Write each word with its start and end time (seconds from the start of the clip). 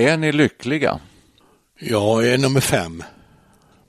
Är 0.00 0.16
ni 0.16 0.32
lyckliga? 0.32 1.00
Jag 1.78 2.26
är 2.28 2.38
nummer 2.38 2.60
fem 2.60 3.02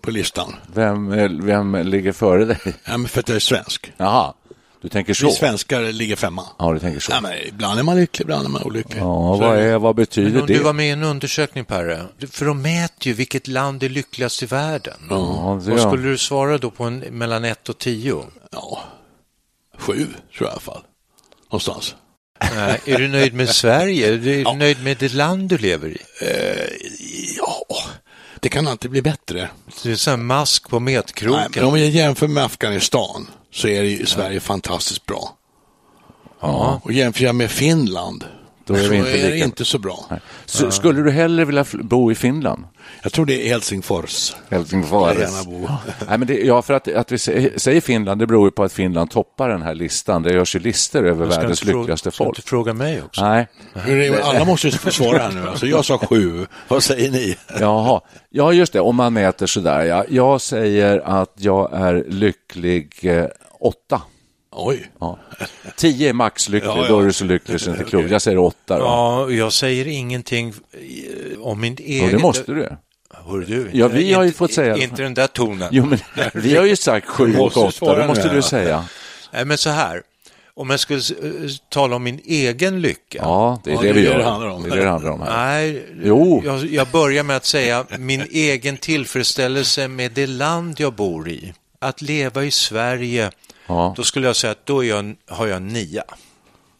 på 0.02 0.12
listan. 0.12 0.56
Vem, 0.74 1.10
vem 1.46 1.76
ligger 1.76 2.12
före 2.12 2.46
dig? 2.46 2.58
Ja, 2.86 2.98
men 2.98 3.08
för 3.08 3.20
att 3.20 3.30
jag 3.30 3.36
är 3.36 3.40
svensk. 3.40 3.94
Jaha, 3.98 4.34
du 4.82 4.90
tänker 4.90 5.14
så? 5.14 5.26
Vi 5.26 5.32
svenskar 5.32 5.82
ligger 5.82 6.16
femma. 6.16 6.46
Ja, 6.60 6.72
du 6.74 6.80
tänker 6.80 7.00
så. 7.00 7.12
Ja, 7.12 7.22
men 7.22 7.32
ibland 7.48 7.80
är 7.80 7.84
man 7.84 7.96
lycklig, 7.98 8.24
ibland 8.24 8.46
är 8.46 8.50
man 8.50 8.64
olycklig. 8.64 9.02
Ja, 9.02 9.36
vad, 9.36 9.60
är 9.60 9.78
vad 9.78 9.96
betyder 9.96 10.32
Men 10.32 10.42
om 10.42 10.48
det? 10.48 10.54
du 10.54 10.60
var 10.60 10.74
med 10.74 10.88
i 10.88 10.90
en 10.90 11.04
undersökning, 11.04 11.66
Perre, 11.66 12.06
för 12.32 12.46
de 12.46 12.62
mäter 12.62 13.08
ju 13.08 13.14
vilket 13.14 13.48
land 13.48 13.84
är 13.84 13.90
lyckligast 13.90 14.44
i 14.44 14.46
världen. 14.46 14.98
Ja, 15.10 15.62
det 15.66 15.72
Vad 15.72 15.80
skulle 15.82 16.10
du 16.10 16.18
svara 16.18 16.58
då 16.58 16.72
på 16.72 16.84
en, 16.84 17.00
mellan 17.00 17.46
1 17.46 17.70
och 17.70 17.78
10? 17.78 18.24
Ja, 18.52 18.82
sju 19.78 19.94
tror 19.94 20.08
jag 20.40 20.48
i 20.48 20.52
alla 20.52 20.60
fall. 20.60 20.82
Någonstans. 21.52 21.96
Nej, 22.56 22.80
är 22.86 22.98
du 22.98 23.08
nöjd 23.08 23.34
med 23.34 23.50
Sverige? 23.50 24.14
Är 24.14 24.18
du 24.18 24.42
Ja. 24.42 24.54
nöjd 24.54 24.84
med 24.84 24.98
det 24.98 25.14
land 25.14 25.50
du 25.50 25.58
lever 25.58 25.88
i? 25.90 25.98
Ja, 27.38 27.66
det 28.40 28.50
kan 28.50 28.68
alltid 28.68 28.92
bli 28.92 29.02
bättre. 29.02 29.50
Det 29.84 29.90
är 29.92 30.10
här 30.10 30.18
mask 30.18 30.70
på 30.70 30.80
Nej, 30.80 30.94
metkroken. 30.96 31.52
men 31.56 31.64
om 31.66 31.80
jag 31.80 31.90
jämför 31.90 32.28
med 32.28 32.44
Afghanistan 32.44 33.28
så 33.54 33.68
är 33.68 33.84
det 33.84 33.90
ju 33.90 34.06
Sverige 34.06 34.40
fantastiskt 34.40 35.06
bra. 35.06 35.36
Ja. 36.42 36.82
Och 36.84 36.94
jämför 36.94 37.24
jag 37.24 37.36
med 37.36 37.52
Finland 37.52 38.26
Då 38.72 38.78
är 38.80 38.88
så 38.88 38.94
inte 38.94 39.12
är 39.22 39.30
det 39.32 39.38
inte 39.38 39.66
så 39.66 39.78
bra. 39.80 40.06
Så, 40.46 40.72
skulle 40.72 41.02
du 41.02 41.12
hellre 41.12 41.46
vilja 41.46 41.66
bo 41.74 42.12
i 42.12 42.16
Finland? 42.16 42.64
Jag 43.04 43.12
tror 43.12 43.26
det 43.26 43.48
är 43.48 43.50
Helsingfors. 43.50 44.36
Helsingfors. 44.50 45.46
Bo. 45.46 45.60
Nej, 46.08 46.18
men 46.18 46.28
det, 46.28 46.34
ja, 46.42 46.62
för 46.62 46.74
att, 46.74 46.88
att 46.88 47.12
vi 47.12 47.16
sä- 47.16 47.58
säger 47.58 47.82
Finland, 47.82 48.22
det 48.22 48.28
beror 48.28 48.48
ju 48.48 48.52
på 48.52 48.64
att 48.64 48.74
Finland 48.74 49.12
toppar 49.12 49.50
den 49.50 49.62
här 49.62 49.74
listan. 49.76 50.24
Det 50.24 50.34
görs 50.34 50.56
ju 50.56 50.60
listor 50.60 51.08
över 51.08 51.26
världens 51.26 51.62
inte 51.62 51.72
fråga- 51.72 51.80
lyckligaste 51.80 52.12
ska 52.12 52.24
folk. 52.24 52.38
inte 52.38 52.50
fråga 52.50 52.74
mig 52.74 53.02
också. 53.02 53.22
Nej, 53.26 53.48
är 53.88 53.96
det? 53.96 54.24
Alla 54.24 54.46
måste 54.46 54.68
ju 54.68 54.74
få 54.74 54.92
svara 54.92 55.18
här 55.18 55.32
nu. 55.32 55.48
Alltså, 55.50 55.66
jag 55.68 55.86
sa 55.86 55.98
sju. 55.98 56.46
Vad 56.68 56.84
säger 56.84 57.12
ni? 57.12 57.38
jaha. 57.60 58.02
Ja, 58.30 58.54
just 58.54 58.74
det, 58.74 58.80
om 58.80 58.96
man 58.96 59.14
mäter 59.14 59.46
sådär. 59.46 59.84
Ja. 59.86 60.06
Jag 60.10 60.42
säger 60.42 61.22
att 61.22 61.34
jag 61.38 61.70
är 61.74 62.06
lycklig 62.10 63.00
eh, 63.02 63.26
åtta. 63.60 64.02
Oj. 64.52 64.92
Ja. 65.00 65.20
Tio 65.76 66.10
är 66.10 66.14
maxlycklig, 66.14 66.70
Ja, 66.70 66.78
ja. 66.82 66.88
då 66.88 67.00
är 67.00 67.06
du 67.06 67.14
så 67.14 67.26
lycklig 67.26 67.62
så 67.62 67.72
inte 67.72 67.84
klokt. 67.84 68.10
Jag 68.12 68.22
säger 68.22 68.38
åtta 68.38 68.78
då. 68.80 68.84
Ja, 68.86 69.30
jag 69.32 69.54
säger 69.54 69.88
ingenting 69.88 70.54
eh, 70.74 71.40
om 71.42 71.60
min 71.62 71.76
Ja, 71.80 71.86
egen... 71.86 72.12
det 72.12 72.18
måste 72.18 72.52
du. 72.54 72.70
Hör 73.28 73.38
du? 73.40 73.70
Ja, 73.74 73.88
vi 73.88 74.14
har 74.14 74.22
ju 74.24 74.28
Inte- 74.28 74.38
fått 74.38 74.54
säga. 74.54 74.78
Inte 74.78 75.02
den 75.04 75.14
där 75.14 75.28
tonen. 75.28 75.70
Jo, 75.72 75.86
men 75.86 76.00
vi 76.34 76.56
har 76.58 76.66
ju 76.66 76.76
sagt 76.76 77.08
sju 77.08 77.38
och 77.38 77.58
åtta, 77.58 77.96
det 77.96 78.08
måste 78.08 78.30
du 78.30 78.42
säga. 78.42 78.86
Nej, 79.34 79.46
men 79.46 79.58
så 79.58 79.70
här. 79.70 80.02
Om 80.54 80.70
jag 80.70 80.80
skulle 80.80 81.00
eh, 81.00 81.50
tala 81.70 81.96
om 81.96 82.04
min 82.04 82.20
egen 82.26 82.82
lycka. 82.82 83.18
Ja, 83.22 83.62
det 83.64 83.72
är 83.72 83.76
Ja, 83.76 83.82
det 83.82 83.88
det 83.88 83.94
vi 83.94 84.02
gör. 84.06 84.18
det 84.18 84.24
handlar 84.24 84.50
om. 84.50 84.64
Det 84.64 84.70
är 84.70 84.76
det 84.76 84.84
det 84.84 84.90
handlar 84.90 85.12
om 85.12 85.22
här. 85.22 85.48
Nej, 85.62 85.86
Jo. 86.04 86.42
Jag, 86.46 86.66
jag 86.66 86.88
börjar 86.88 87.24
med 87.24 87.36
att 87.36 87.46
säga 87.46 87.86
min 88.00 88.22
egen 88.32 88.78
tillfredsställelse 88.78 89.88
med 89.88 90.12
det 90.12 90.28
land 90.28 90.80
jag 90.80 90.94
bor 90.94 91.30
i. 91.30 91.54
Att 91.80 92.02
leva 92.02 92.44
i 92.44 92.52
Sverige, 92.52 93.32
Ja. 93.72 93.94
då 93.98 94.04
skulle 94.04 94.28
jag 94.28 94.36
säga 94.36 94.52
att 94.52 94.66
då 94.66 94.84
jag, 94.84 95.16
har 95.30 95.48
jag 95.48 95.58
en 95.58 95.68
nia. 95.68 96.04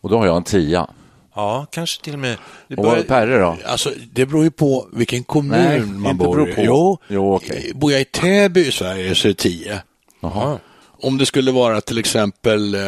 Och 0.02 0.10
då 0.10 0.18
har 0.18 0.26
jag 0.26 0.38
en 0.38 0.44
tia. 0.44 0.88
Ja, 1.36 1.66
kanske 1.72 2.04
till 2.04 2.14
och 2.14 2.20
med... 2.20 2.38
Det 2.68 2.76
Och 2.76 2.86
vad- 2.86 3.08
Perre 3.08 3.40
då? 3.40 3.58
Alltså, 3.66 3.92
det 4.14 4.26
beror 4.26 4.44
ju 4.44 4.52
på 4.52 4.88
vilken 4.94 5.24
kommun 5.24 5.50
Nej, 5.52 5.82
man 5.82 6.18
bor 6.18 6.50
i. 6.50 6.54
på. 6.56 6.62
Jo, 6.62 6.98
Jo, 7.08 7.36
okej. 7.36 7.72
bor 7.76 7.92
jag 7.92 8.02
i 8.02 8.06
Täby 8.06 8.68
i 8.68 8.72
Sverige 8.72 9.16
så 9.16 9.28
är 9.28 9.30
det 9.30 9.38
tio. 9.38 9.82
Jaha. 10.20 10.60
Om 11.04 11.18
det 11.18 11.26
skulle 11.26 11.52
vara 11.52 11.82
till 11.82 11.98
exempel 11.98 12.76
eh, 12.76 12.82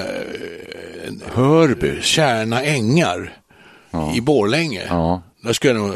Hörby. 1.33 2.01
Kärna 2.01 2.63
ängar 2.63 3.37
i 4.15 4.21
Borlänge, 4.21 4.81
Ja. 4.89 5.21
där 5.41 5.53
skulle 5.53 5.73
jag 5.73 5.87
nog, 5.87 5.95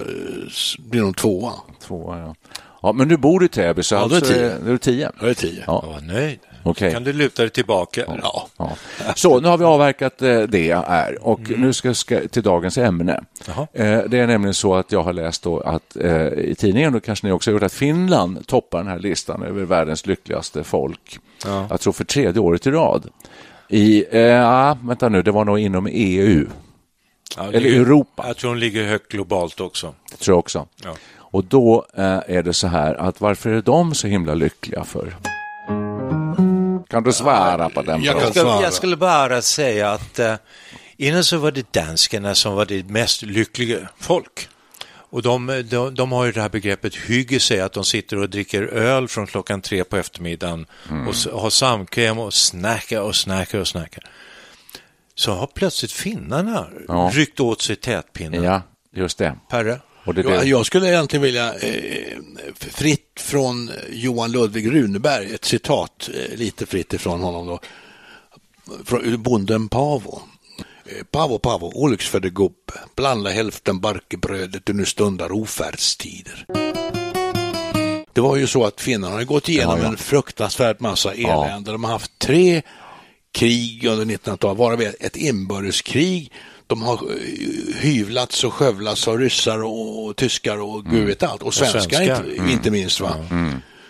bli 0.79 0.99
nog 0.99 1.17
tvåa. 1.17 1.53
Tvåa, 1.87 2.19
ja. 2.19 2.35
Ja, 2.81 2.91
men 2.93 3.07
du 3.07 3.17
bor 3.17 3.43
i 3.43 3.47
Täby, 3.47 3.83
så 3.83 3.95
Ja, 3.95 3.99
alltså 3.99 4.33
är 4.33 4.59
det 4.65 4.77
tio. 4.77 5.11
Då 5.19 5.25
är 5.25 5.29
det 5.29 5.35
tio. 5.35 5.63
Ja. 5.67 5.83
Jag 5.85 5.93
var 5.93 6.01
nöjd. 6.01 6.39
Okej. 6.69 6.93
Kan 6.93 7.03
du 7.03 7.13
luta 7.13 7.41
dig 7.41 7.49
tillbaka? 7.49 8.03
Ja. 8.23 8.47
Ja. 8.57 8.71
Så, 9.15 9.39
nu 9.39 9.47
har 9.47 9.57
vi 9.57 9.65
avverkat 9.65 10.21
eh, 10.21 10.39
det 10.41 10.69
är 10.71 11.17
och 11.27 11.39
nu 11.57 11.73
ska 11.73 11.87
jag 11.87 12.31
till 12.31 12.43
dagens 12.43 12.77
ämne. 12.77 13.21
Jaha. 13.47 13.67
Eh, 13.73 13.99
Det 14.07 14.19
är 14.19 14.27
nämligen 14.27 14.53
så 14.53 14.75
att 14.75 14.91
jag 14.91 15.03
har 15.03 15.13
läst 15.13 15.43
då 15.43 15.59
att 15.59 15.95
eh, 15.95 16.27
i 16.27 16.55
tidningen, 16.57 16.95
och 16.95 17.03
kanske 17.03 17.27
ni 17.27 17.33
också 17.33 17.49
har 17.49 17.53
gjort, 17.53 17.63
att 17.63 17.73
Finland 17.73 18.47
toppar 18.47 18.77
den 18.77 18.87
här 18.87 18.99
listan 18.99 19.43
över 19.43 19.63
världens 19.65 20.05
lyckligaste 20.05 20.63
folk. 20.63 21.19
Ja. 21.45 21.67
Jag 21.69 21.79
tror 21.79 21.93
för 21.93 22.03
tredje 22.03 22.41
året 22.41 22.67
i 22.67 22.71
rad. 22.71 23.09
I, 23.69 24.05
ja, 24.27 24.77
vänta 24.83 25.09
nu, 25.09 25.21
det 25.21 25.31
var 25.31 25.45
nog 25.45 25.59
inom 25.59 25.87
EU, 25.91 26.45
Ja, 27.37 27.43
eller 27.47 27.59
ligger- 27.59 27.81
Europa. 27.81 28.23
Jag 28.27 28.37
tror 28.37 28.49
de 28.53 28.59
ligger 28.59 28.83
högt 28.87 29.11
globalt 29.11 29.59
också. 29.59 29.93
Det 30.11 30.17
tror 30.17 30.33
jag 30.33 30.39
också. 30.39 30.67
Ja. 30.83 30.95
Och 31.17 31.43
då 31.43 31.85
är 32.27 32.43
det 32.43 32.53
så 32.53 32.67
här 32.67 32.95
att 32.95 33.21
varför 33.21 33.49
är 33.49 33.61
de 33.61 33.95
så 33.95 34.07
himla 34.07 34.33
lyckliga 34.33 34.83
för? 34.83 35.15
Kan 36.89 37.03
du 37.03 37.13
svara 37.13 37.69
på 37.69 37.81
den 37.81 38.03
jag 38.03 38.15
frågan? 38.33 38.53
kan 38.55 38.61
Jag, 38.63 38.73
skulle 38.73 38.95
bara 38.95 39.41
säga 39.41 39.91
att 39.91 40.19
eh, 40.19 40.33
innan 40.97 41.23
så 41.23 41.37
var 41.37 41.51
det 41.51 41.73
danskarna 41.73 42.35
som 42.35 42.53
var 42.53 42.65
det 42.65 42.89
mest 42.89 43.21
lyckliga 43.21 43.89
folk. 43.99 44.49
Och 45.09 45.21
de, 45.21 45.63
de, 45.69 45.95
de 45.95 46.11
har 46.11 46.25
ju 46.25 46.31
det 46.31 46.41
här 46.41 46.49
begreppet 46.49 46.95
hygge 46.95 47.39
sig, 47.39 47.61
att 47.61 47.73
de 47.73 47.83
sitter 47.85 48.17
och 48.17 48.29
dricker 48.29 48.63
öl 48.63 49.07
från 49.07 49.27
klockan 49.27 49.61
tre 49.61 49.83
på 49.83 49.97
eftermiddagen 49.97 50.65
Mm. 50.89 51.07
och 51.07 51.15
har 51.41 51.49
samkväm 51.49 52.19
och 52.19 52.33
snackar 52.33 53.01
och 53.01 53.15
snackar 53.15 53.59
och 53.59 53.67
snackar. 53.67 54.03
Så 55.15 55.31
har 55.33 55.47
plötsligt 55.47 55.91
finnarna 55.91 56.67
Ja. 56.87 57.09
ryckt 57.13 57.39
åt 57.39 57.61
sig 57.61 57.75
tätpinnen. 57.75 58.43
Ja, 58.43 58.61
just 58.95 59.17
det. 59.17 59.35
Perre? 59.49 59.79
Det, 60.13 60.21
Ja, 60.21 60.29
det. 60.29 60.45
jag 60.45 60.65
skulle 60.65 60.87
egentligen 60.87 61.23
vilja, 61.23 61.53
eh, 61.53 62.17
fritt 62.59 63.19
från 63.19 63.71
Johan 63.91 64.31
Ludvig 64.31 64.71
Runeberg, 64.71 65.33
ett 65.33 65.45
citat, 65.45 66.09
eh, 66.13 66.37
lite 66.37 66.65
fritt 66.65 66.93
ifrån 66.93 67.21
honom 67.21 67.47
då, 67.47 67.59
från 68.85 69.05
ur 69.05 69.17
bonden 69.17 69.69
Pavo. 69.69 70.21
Eh, 70.85 71.03
Pavo, 71.11 71.39
Pavo, 71.39 71.71
olycksfödde 71.75 72.29
gubbe, 72.29 72.73
blanda 72.95 73.29
hälften 73.29 73.79
barkebrödet 73.79 74.69
under 74.69 74.85
stundar 74.85 75.31
ofärdstider. 75.31 76.45
Det 78.13 78.21
var 78.21 78.35
ju 78.35 78.47
så 78.47 78.65
att 78.65 78.81
finnarna 78.81 79.15
har 79.15 79.23
gått 79.23 79.49
igenom 79.49 79.77
Ja, 79.77 79.83
ja. 79.83 79.89
en 79.89 79.97
fruktansvärd 79.97 80.81
massa 80.81 81.13
elände. 81.13 81.71
De 81.71 81.83
har 81.83 81.91
haft 81.91 82.19
tre 82.19 82.61
krig 83.31 83.85
under 83.85 84.05
1900-talet, 84.05 84.57
varav 84.57 84.81
ett 84.81 85.15
inbördeskrig. 85.15 86.31
De 86.67 86.81
har 86.81 86.93
eh, 86.93 87.75
hyvlats 87.79 88.43
och 88.43 88.53
skövlats 88.53 89.07
av 89.07 89.17
ryssar 89.17 89.63
och 89.63 90.15
tyskar 90.15 90.61
och 90.61 90.85
gud 90.85 91.07
vet 91.07 91.23
allt. 91.23 91.41
Och 91.43 91.53
svenskar, 91.53 91.79
svenskar. 91.79 92.31
Inte, 92.35 92.51
inte 92.51 92.71
minst. 92.71 92.99
va. 92.99 93.15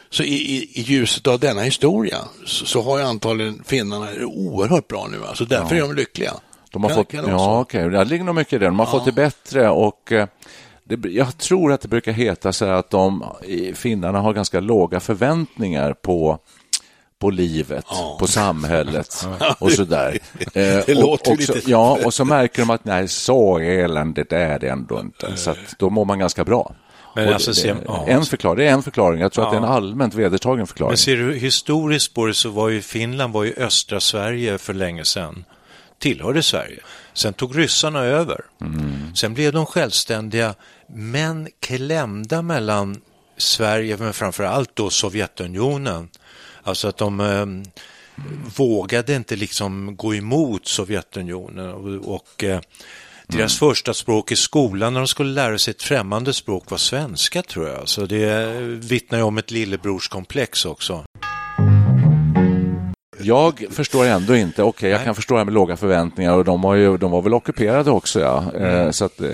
Så 0.09 0.23
i, 0.23 0.33
i, 0.35 0.69
i 0.79 0.81
ljuset 0.81 1.27
av 1.27 1.39
denna 1.39 1.61
historia 1.61 2.17
så, 2.45 2.65
så 2.65 2.81
har 2.81 2.97
ju 2.97 3.03
antagligen 3.03 3.63
finnarna 3.65 4.05
det 4.05 4.25
oerhört 4.25 4.87
bra 4.87 5.07
nu. 5.11 5.25
Alltså 5.25 5.45
därför 5.45 5.75
är 5.75 5.81
de 5.81 5.95
lyckliga. 5.95 6.33
De 6.71 6.83
har 6.83 6.89
Kan- 6.89 6.97
fått, 6.97 7.11
kan 7.11 7.25
ja, 7.29 7.59
okej, 7.59 7.89
det 7.89 8.03
ligger 8.05 8.23
nog 8.25 8.35
mycket 8.35 8.53
i 8.53 8.57
det. 8.57 8.65
De 8.65 8.79
har 8.79 8.85
fått 8.85 9.05
det 9.05 9.11
bättre 9.11 9.69
och 9.69 10.11
eh, 10.11 10.27
det, 10.83 11.09
jag 11.09 11.37
tror 11.37 11.71
att 11.71 11.81
det 11.81 11.87
brukar 11.87 12.11
heta 12.11 12.53
så 12.53 12.65
här 12.65 12.73
att 12.73 12.89
de, 12.89 13.23
finnarna 13.73 14.19
har 14.19 14.33
ganska 14.33 14.59
låga 14.59 14.99
förväntningar 14.99 15.93
på, 15.93 16.39
på 17.19 17.29
livet, 17.29 17.85
Ja. 17.89 18.17
på 18.19 18.27
samhället 18.27 19.27
och 19.59 19.71
sådär. 19.71 20.17
Det 20.53 20.89
Eh, 20.89 20.95
låter 21.01 21.31
och, 21.31 21.37
och 21.37 21.43
så, 21.43 21.53
lite- 21.53 21.71
Ja, 21.71 21.99
och 22.05 22.13
så 22.13 22.25
märker 22.25 22.59
de 22.61 22.69
att 22.69 22.85
nej, 22.85 23.07
så 23.07 23.57
eländigt 23.59 24.33
är 24.33 24.59
det 24.59 24.67
ändå 24.69 24.99
inte. 24.99 25.37
Så 25.37 25.51
att 25.51 25.57
då 25.79 25.89
mår 25.89 26.05
man 26.05 26.19
ganska 26.19 26.43
bra. 26.43 26.75
Men 27.15 27.33
alltså, 27.33 27.51
det, 27.51 27.73
det, 27.73 27.79
ja. 27.85 28.05
en 28.07 28.25
förklaring, 28.25 28.57
det 28.57 28.67
är 28.69 28.73
en 28.73 28.83
förklaring. 28.83 29.21
Jag 29.21 29.31
tror 29.31 29.45
att 29.45 29.51
det 29.51 29.57
är 29.57 29.61
en 29.61 29.67
allmänt 29.67 30.13
vedertagen 30.13 30.67
förklaring. 30.67 30.91
Men 30.91 30.97
ser 30.97 31.17
du 31.17 31.35
historiskt 31.37 32.13
på 32.13 32.25
det 32.25 32.33
så 32.33 32.49
var 32.49 32.69
ju 32.69 32.81
Finland 32.81 33.33
var 33.33 33.43
ju 33.43 33.53
östra 33.57 33.99
Sverige 33.99 34.57
för 34.57 34.73
länge 34.73 35.05
sedan. 35.05 35.45
Tillhörde 35.99 36.43
Sverige. 36.43 36.79
Sen 37.13 37.33
tog 37.33 37.57
ryssarna 37.57 37.99
över. 37.99 38.41
Sen 39.15 39.33
blev 39.33 39.53
de 39.53 39.65
självständiga 39.65 40.53
men 40.95 41.47
klämda 41.59 42.41
mellan 42.41 43.01
Sverige 43.37 43.97
men 43.99 44.13
framför 44.13 44.43
allt 44.43 44.69
då 44.75 44.89
Sovjetunionen. 44.89 46.09
Alltså 46.67 46.87
att 46.87 46.97
de 46.97 47.19
eh, 47.19 47.45
vågade 48.57 49.15
inte 49.15 49.35
liksom 49.35 49.95
gå 49.95 50.15
emot 50.15 50.67
Sovjetunionen 50.67 51.69
och, 51.69 52.15
och 52.15 52.43
eh, 52.43 52.59
deras 53.27 53.59
första 53.59 53.93
språk 53.93 54.31
i 54.31 54.35
skolan 54.35 54.93
när 54.93 54.99
de 54.99 55.07
skulle 55.07 55.33
lära 55.33 55.57
sig 55.57 55.71
ett 55.71 55.83
främmande 55.83 56.33
språk 56.33 56.71
var 56.71 56.77
svenska 56.77 57.41
tror 57.41 57.67
jag. 57.67 57.89
Så 57.89 58.05
det 58.05 58.59
vittnar 58.61 59.17
ju 59.17 59.23
om 59.23 59.37
ett 59.37 59.51
lillebrorskomplex 59.51 60.65
också. 60.65 61.03
Jag 63.19 63.65
förstår 63.71 64.05
ändå 64.05 64.35
inte, 64.35 64.63
okej 64.63 64.89
jag 64.89 65.03
kan 65.03 65.15
förstå 65.15 65.33
det 65.33 65.39
här 65.39 65.45
med 65.45 65.53
låga 65.53 65.77
förväntningar 65.77 66.33
och 66.33 66.43
de 66.45 66.61
var, 66.61 66.75
ju, 66.75 66.97
de 66.97 67.11
var 67.11 67.21
väl 67.21 67.33
ockuperade 67.33 67.91
också 67.91 68.19
ja. 68.19 68.53
Eh, 68.53 68.91
så 68.91 69.05
att, 69.05 69.21
eh, 69.21 69.29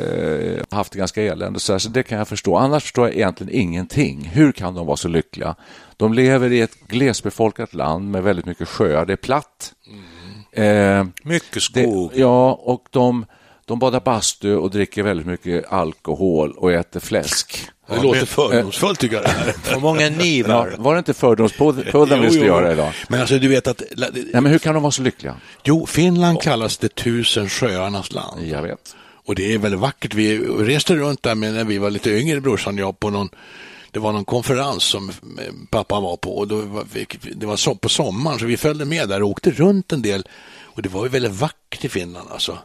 haft 0.69 0.91
det 0.91 0.97
ganska 1.00 1.24
elände 1.24 1.59
så, 1.59 1.71
här, 1.74 1.80
så 1.80 1.89
det 1.89 2.03
kan 2.03 2.18
jag 2.18 2.27
förstå. 2.27 2.56
Annars 2.56 2.83
förstår 2.83 3.07
jag 3.07 3.15
egentligen 3.15 3.53
ingenting. 3.53 4.30
Hur 4.33 4.51
kan 4.51 4.75
de 4.75 4.85
vara 4.88 4.97
så 4.97 5.07
lyckliga? 5.07 5.56
De 5.97 6.13
lever 6.13 6.51
i 6.51 6.62
ett 6.62 6.88
glesbefolkat 6.88 7.74
land 7.74 8.12
med 8.12 8.24
väldigt 8.24 8.45
mycket 8.45 8.68
sjöar, 8.68 9.06
det 9.06 9.13
är 9.13 9.18
platt. 9.18 9.74
Eh, 10.51 11.06
Mycket 11.24 11.74
det, 11.74 11.81
skog. 11.83 12.12
ja, 12.15 12.51
och 12.51 12.85
de, 12.91 13.25
de 13.65 13.80
badar 13.80 14.00
bastu 14.00 14.56
och 14.56 14.69
dricker 14.71 15.04
väldigt 15.04 15.25
mycket 15.27 15.71
alkohol 15.74 16.51
och 16.57 16.71
äter 16.71 17.00
fläsk. 17.00 17.68
Det 17.89 18.01
låter 18.04 18.25
fördomsfullt 18.25 19.00
tycker 19.00 19.15
jag 19.15 19.24
det 19.25 19.30
här. 19.30 19.75
Och 19.75 19.81
många 19.81 20.01
Ja, 20.01 20.10
nivar. 20.10 20.75
var 20.80 20.94
det 20.94 20.98
inte 20.98 21.13
fördomspodden 21.13 22.21
vi 22.21 22.30
skulle 22.30 22.45
göra 22.45 22.71
idag? 22.74 22.94
Men 23.10 23.19
alltså 23.19 23.39
du 23.39 23.48
vet 23.48 23.68
att, 23.68 23.81
Nej, 23.98 24.12
men 24.42 24.45
hur 24.45 24.60
kan 24.60 24.74
de 24.74 24.83
vara 24.83 24.92
så 24.92 25.01
lyckliga? 25.01 25.36
jo, 25.63 25.86
Finland 25.86 26.42
kallas 26.42 26.77
det 26.77 26.95
tusen 26.95 27.50
sjöarnas 27.50 28.12
land. 28.13 28.48
Jag 28.48 28.62
vet. 28.62 28.95
Och 29.25 29.36
det 29.36 29.54
är 29.54 29.57
väldigt 29.57 29.80
vackert. 29.80 30.13
Vi 30.13 30.38
reste 30.39 30.95
runt 30.95 31.24
där 31.24 31.36
med, 31.36 31.54
när 31.54 31.63
vi 31.63 31.77
var 31.77 31.89
lite 31.89 32.09
yngre, 32.12 32.42
brorsan 32.42 32.74
och 32.74 32.80
jag, 32.80 33.00
på 33.00 33.09
någon 33.09 33.30
det 33.92 34.00
var 34.00 34.12
någon 34.12 34.25
konferens 34.25 34.83
som 34.83 35.09
eh, 35.09 35.16
pappa 35.69 36.00
var 36.00 36.18
på 36.18 36.38
och 36.38 36.48
då 36.48 36.56
var, 36.56 36.86
vi- 36.94 37.07
det 37.36 37.45
var 37.45 37.56
så, 37.56 37.75
på 37.75 37.89
sommaren 37.89 38.39
så 38.39 38.45
vi 38.45 38.57
följde 38.57 38.86
med 38.86 39.09
där 39.09 39.24
och 39.24 39.30
åkte 39.30 39.51
runt 39.51 39.92
en 39.92 40.01
del. 40.01 40.27
Och 40.62 40.81
det 40.81 40.89
var 40.89 41.04
ju 41.04 41.09
väldigt 41.09 41.31
vackert 41.31 41.86
i 41.86 41.89
Finland 41.89 42.27
alltså. 42.31 42.57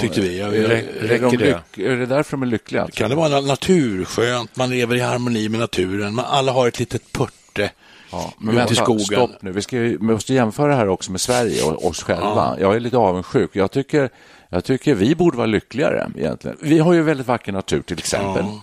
Tyckte 0.00 0.20
vi. 0.20 0.38
Jag, 0.38 0.56
jag, 0.56 0.64
är, 0.64 0.68
de 1.00 1.06
Räcker 1.08 1.38
det? 1.74 1.84
är 1.86 1.96
det 1.96 2.06
därför 2.06 2.30
de 2.36 2.42
är 2.42 2.46
lyckliga? 2.46 2.82
Alltså? 2.82 2.98
kan 2.98 3.10
det 3.10 3.16
vara 3.16 3.40
naturskönt, 3.40 4.56
man 4.56 4.70
lever 4.70 4.96
i 4.96 5.00
harmoni 5.00 5.48
med 5.48 5.60
naturen, 5.60 6.14
man, 6.14 6.24
alla 6.24 6.52
har 6.52 6.68
ett 6.68 6.78
litet 6.78 7.12
purte 7.12 7.70
Ja, 8.12 8.32
men 8.38 8.54
i 8.54 8.56
vänta, 8.58 8.74
skogen. 8.74 9.00
stopp 9.04 9.42
nu. 9.42 9.52
Vi, 9.52 9.62
ska, 9.62 9.78
vi 9.78 9.98
måste 9.98 10.34
jämföra 10.34 10.68
det 10.68 10.74
här 10.74 10.88
också 10.88 11.10
med 11.12 11.20
Sverige 11.20 11.62
och 11.62 11.86
oss 11.86 12.02
själva. 12.02 12.56
Jag 12.60 12.76
är 12.76 12.80
lite 12.80 12.96
avundsjuk. 12.96 13.50
Jag 13.52 13.70
tycker, 13.70 14.10
jag 14.48 14.64
tycker 14.64 14.94
vi 14.94 15.14
borde 15.14 15.36
vara 15.36 15.46
lyckligare 15.46 16.10
egentligen. 16.16 16.56
Vi 16.60 16.78
har 16.78 16.92
ju 16.92 17.02
väldigt 17.02 17.26
vacker 17.26 17.52
natur 17.52 17.82
till 17.82 17.98
exempel. 17.98 18.44
Ja. 18.44 18.60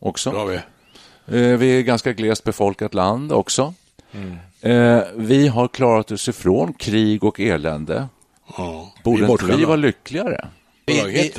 Också. 0.00 0.30
Bra 0.30 0.44
vi. 0.44 0.54
Eh, 0.56 1.56
Vi 1.58 1.78
är 1.78 1.82
ganska 1.82 2.12
glest 2.12 2.44
befolkat 2.44 2.94
land 2.94 3.32
också. 3.32 3.74
Mm. 4.12 4.36
Eh, 4.60 5.02
Vi 5.14 5.48
har 5.48 5.68
klarat 5.68 6.10
oss 6.10 6.28
ifrån 6.28 6.72
krig 6.72 7.24
och 7.24 7.40
elände. 7.40 8.08
Ja. 8.56 8.94
Borde 9.04 9.26
Vi 9.26 9.32
inte 9.32 9.56
vi 9.56 9.64
vara 9.64 9.76
lyckligare? 9.76 10.48
Vi, 10.86 11.02
vi, 11.02 11.32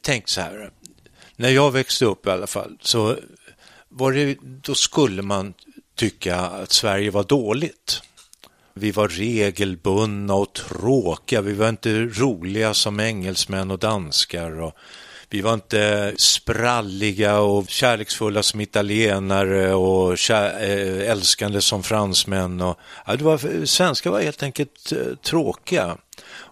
tänk 0.00 0.28
så 0.28 0.40
här, 0.40 0.70
när 1.36 1.48
jag 1.48 1.70
växte 1.70 2.04
upp 2.04 2.26
i 2.26 2.30
alla 2.30 2.46
fall, 2.46 2.78
så 2.80 3.16
var 3.88 4.12
det, 4.12 4.36
då 4.42 4.74
skulle 4.74 5.22
man 5.22 5.54
tycka 5.94 6.36
att 6.36 6.72
Sverige 6.72 7.10
var 7.10 7.24
dåligt. 7.24 8.02
Vi 8.74 8.90
var 8.90 9.08
regelbundna 9.08 10.34
och 10.34 10.52
tråkiga, 10.52 11.40
vi 11.40 11.52
var 11.52 11.68
inte 11.68 12.04
roliga 12.04 12.74
som 12.74 13.00
engelsmän 13.00 13.70
och 13.70 13.78
danskar. 13.78 14.60
Och 14.60 14.74
vi 15.30 15.40
var 15.40 15.54
inte 15.54 16.14
spralliga 16.16 17.38
och 17.38 17.68
kärleksfulla 17.68 18.42
som 18.42 18.60
italienare 18.60 19.74
och 19.74 20.30
eh, 20.30 21.10
älskande 21.10 21.60
som 21.60 21.82
fransmän. 21.82 22.60
Och, 22.60 22.78
ja, 23.06 23.16
det 23.16 23.24
var, 23.24 23.64
svenskar 23.66 24.10
var 24.10 24.20
helt 24.20 24.42
enkelt 24.42 24.92
eh, 24.92 25.16
tråkiga. 25.22 25.96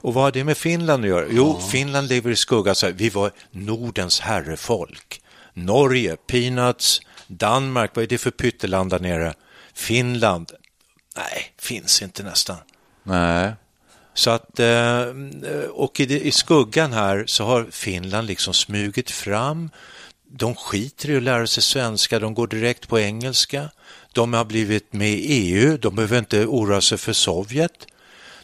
Och 0.04 0.14
vad 0.14 0.24
har 0.24 0.32
det 0.32 0.44
med 0.44 0.56
Finland 0.56 1.04
att 1.04 1.08
göra? 1.08 1.26
Jo, 1.30 1.60
Finland 1.70 2.08
lever 2.08 2.30
i 2.30 2.36
skugga. 2.36 2.74
Så 2.74 2.86
här, 2.86 2.92
vi 2.92 3.08
var 3.08 3.30
Nordens 3.50 4.20
herrefolk. 4.20 5.20
Norge, 5.54 6.16
peanuts. 6.16 7.00
Danmark, 7.26 7.90
vad 7.94 8.02
är 8.02 8.08
det 8.08 8.18
för 8.18 8.30
pytteland 8.30 8.90
där 8.90 8.98
nere? 8.98 9.34
Finland, 9.74 10.52
nej, 11.16 11.52
finns 11.58 12.02
inte 12.02 12.22
nästan. 12.22 12.56
Nej. 13.02 13.52
Så 14.14 14.30
att, 14.30 14.60
eh, 14.60 15.06
och 15.70 16.00
i 16.00 16.30
skuggan 16.30 16.92
här 16.92 17.24
så 17.26 17.44
har 17.44 17.66
Finland 17.70 18.26
liksom 18.26 18.54
smugit 18.54 19.10
fram. 19.10 19.70
De 20.30 20.54
skiter 20.54 21.10
i 21.10 21.16
att 21.16 21.22
lära 21.22 21.46
sig 21.46 21.62
svenska, 21.62 22.18
de 22.18 22.34
går 22.34 22.46
direkt 22.46 22.88
på 22.88 22.98
engelska. 22.98 23.70
De 24.12 24.32
har 24.32 24.44
blivit 24.44 24.92
med 24.92 25.10
i 25.10 25.26
EU, 25.32 25.76
de 25.76 25.94
behöver 25.94 26.18
inte 26.18 26.46
oroa 26.46 26.80
sig 26.80 26.98
för 26.98 27.12
Sovjet. 27.12 27.86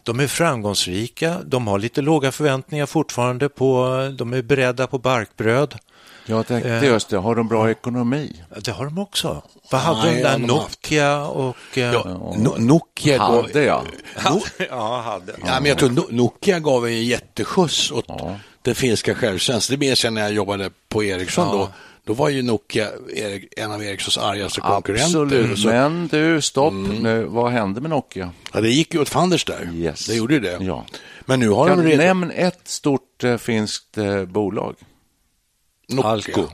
De 0.03 0.21
är 0.21 0.27
framgångsrika, 0.27 1.37
de 1.45 1.67
har 1.67 1.79
lite 1.79 2.01
låga 2.03 2.33
förväntningar 2.33 2.87
fortfarande 2.87 3.49
på, 3.49 3.89
de 4.19 4.33
är 4.33 4.43
beredda 4.43 4.87
på 4.87 4.99
barkbröd. 4.99 5.75
Jag 6.27 6.47
tänkte 6.47 6.71
Eh. 6.71 6.85
just 6.85 7.09
det, 7.09 7.17
har 7.19 7.35
de 7.35 7.49
bra 7.49 7.71
ekonomi? 7.71 8.43
Det 8.65 8.71
har 8.71 8.85
de 8.85 8.99
också. 8.99 9.43
Vad 9.71 9.81
hade 9.81 10.03
Nej, 10.03 10.17
de 10.17 10.23
där? 10.23 10.39
Nokia 10.39 11.23
och... 11.25 11.57
eh, 11.79 11.83
Ja, 11.83 12.03
No- 12.37 12.59
Nokia 12.59 13.19
gav, 13.19 13.43
Hade 13.47 13.65
jag? 13.65 13.83
ja, 14.71 15.01
hade. 15.01 15.33
Ja, 15.47 15.61
men 15.61 15.65
jag 15.67 15.79
tror 15.79 15.89
No- 15.89 16.07
Nokia 16.13 16.59
gav 16.61 16.87
en 16.87 17.05
jätteskjuts 17.05 17.91
åt 17.91 18.07
den 18.63 18.75
finska 18.75 19.15
självkänslan. 19.15 19.79
Det 19.79 19.87
minns 19.87 20.05
jag 20.05 20.13
när 20.13 20.21
jag 20.23 20.33
jobbade 20.33 20.71
på 20.89 21.05
Ericsson 21.05 21.57
då. 21.59 21.69
Då 22.11 22.15
var 22.15 22.29
ju 22.29 22.43
Nokia 22.43 22.89
en 23.57 23.73
av 23.73 23.85
Ericssons 23.85 24.19
argaste 24.19 24.61
konkurrenter. 24.61 25.23
Absolut, 25.23 25.59
Så, 25.59 25.69
men 25.69 26.09
du, 26.09 26.43
stopp 26.43 26.73
nu. 27.01 27.25
Vad 27.25 27.53
hände 27.53 27.81
med 27.81 27.91
Nokia? 27.91 28.31
ja, 28.53 28.61
det 28.61 28.71
gick 28.71 28.95
ju 28.95 29.01
åt 29.01 29.09
fanders 29.09 29.45
där. 29.45 29.71
Yes. 29.75 30.07
Det 30.07 30.15
gjorde 30.15 30.35
ju 30.35 30.41
det. 30.41 30.59
Ja. 30.61 30.87
Men 31.27 31.41
nu 31.41 31.49
har 31.49 31.69
Kan 31.69 31.79
de 31.79 31.85
redan... 31.85 32.07
nämna 32.07 32.33
ett 32.35 32.61
stort 32.65 33.25
eh, 33.25 33.37
finskt 33.37 33.99
eh, 33.99 34.25
bolag? 34.25 34.75
Nokia. 35.89 36.11
Alko. 36.11 36.49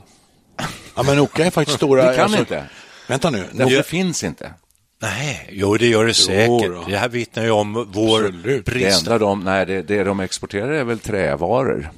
Ja, 0.95 1.03
men 1.03 1.17
Nokia 1.17 1.45
är 1.45 1.51
faktiskt 1.51 1.77
stora... 1.77 2.01
Vi 2.11 2.15
kan 2.15 2.23
alltså- 2.23 2.39
inte. 2.39 2.63
Vänta 3.07 3.29
nu. 3.29 3.49
Det 3.53 3.87
finns 3.87 4.23
inte. 4.23 4.53
Nej, 5.01 5.49
jo 5.51 5.77
det 5.77 5.87
gör 5.87 6.05
det 6.05 6.13
säkert. 6.13 6.71
då. 6.71 6.83
Det 6.87 6.97
här 6.97 7.09
vittnar 7.09 7.43
ju 7.43 7.51
om 7.51 7.73
vår 7.93 8.25
Absolut. 8.25 8.65
Det 8.65 8.71
brist. 8.71 8.99
enda 8.99 9.17
de, 9.17 9.39
nej, 9.39 9.65
det, 9.65 9.81
det 9.81 10.03
de 10.03 10.19
exporterar 10.19 10.69
är 10.71 10.83
väl 10.83 10.99
trävaror. 10.99 11.91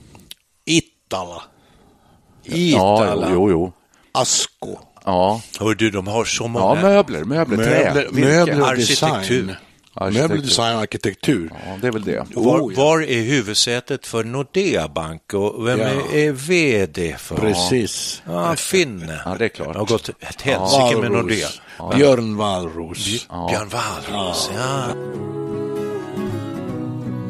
Ja, 2.58 3.27
jo, 3.32 3.50
jo. 3.50 3.74
Asko. 4.12 4.77
Ja, 5.06 5.41
Hör 5.60 5.75
du, 5.75 5.91
de 5.91 6.08
har 6.08 6.25
så 6.25 6.44
ja 6.44 6.48
många. 6.48 6.82
möbler, 6.82 7.24
möbler, 7.24 7.58
trä, 7.58 7.94
Möbler, 7.94 8.22
möbler 8.22 8.62
och 8.62 8.68
Arkitektur. 8.68 9.08
design. 9.41 9.56
Arkitektur. 9.96 10.22
Möbler, 10.22 10.38
design 10.38 10.75
och 10.75 10.82
arkitektur. 10.82 11.51
Ja, 11.65 11.77
det 11.82 11.88
är 11.88 11.91
väl 11.91 12.03
det. 12.03 12.25
Var, 12.36 12.60
Oh, 12.62 12.74
ja. 12.74 12.84
var 12.84 13.01
är 13.01 13.22
huvudsätet 13.22 14.06
för 14.08 14.24
Nordea 14.24 14.88
Bank 14.88 15.34
och 15.34 15.68
vem 15.68 15.79
Ja. 15.79 15.86
är, 15.88 16.15
är 16.18 16.32
vd 16.32 17.15
för? 17.20 17.36
Precis. 17.36 18.22
Ja, 18.25 18.56
finne. 18.56 19.22
Ja, 19.25 19.36
det 19.39 19.46
är 19.46 19.50
klart. 19.50 19.74
Det 19.74 19.79
har 19.79 19.86
gått 19.86 20.10
ett 20.10 20.41
helsike 20.41 20.98
med 21.01 21.12
Nordea. 21.12 21.48
Walros. 21.79 21.96
Björn 21.96 22.38
Wallros. 22.38 23.27
Björn 23.50 23.70
Wallros, 23.70 24.50
ja. 24.56 24.84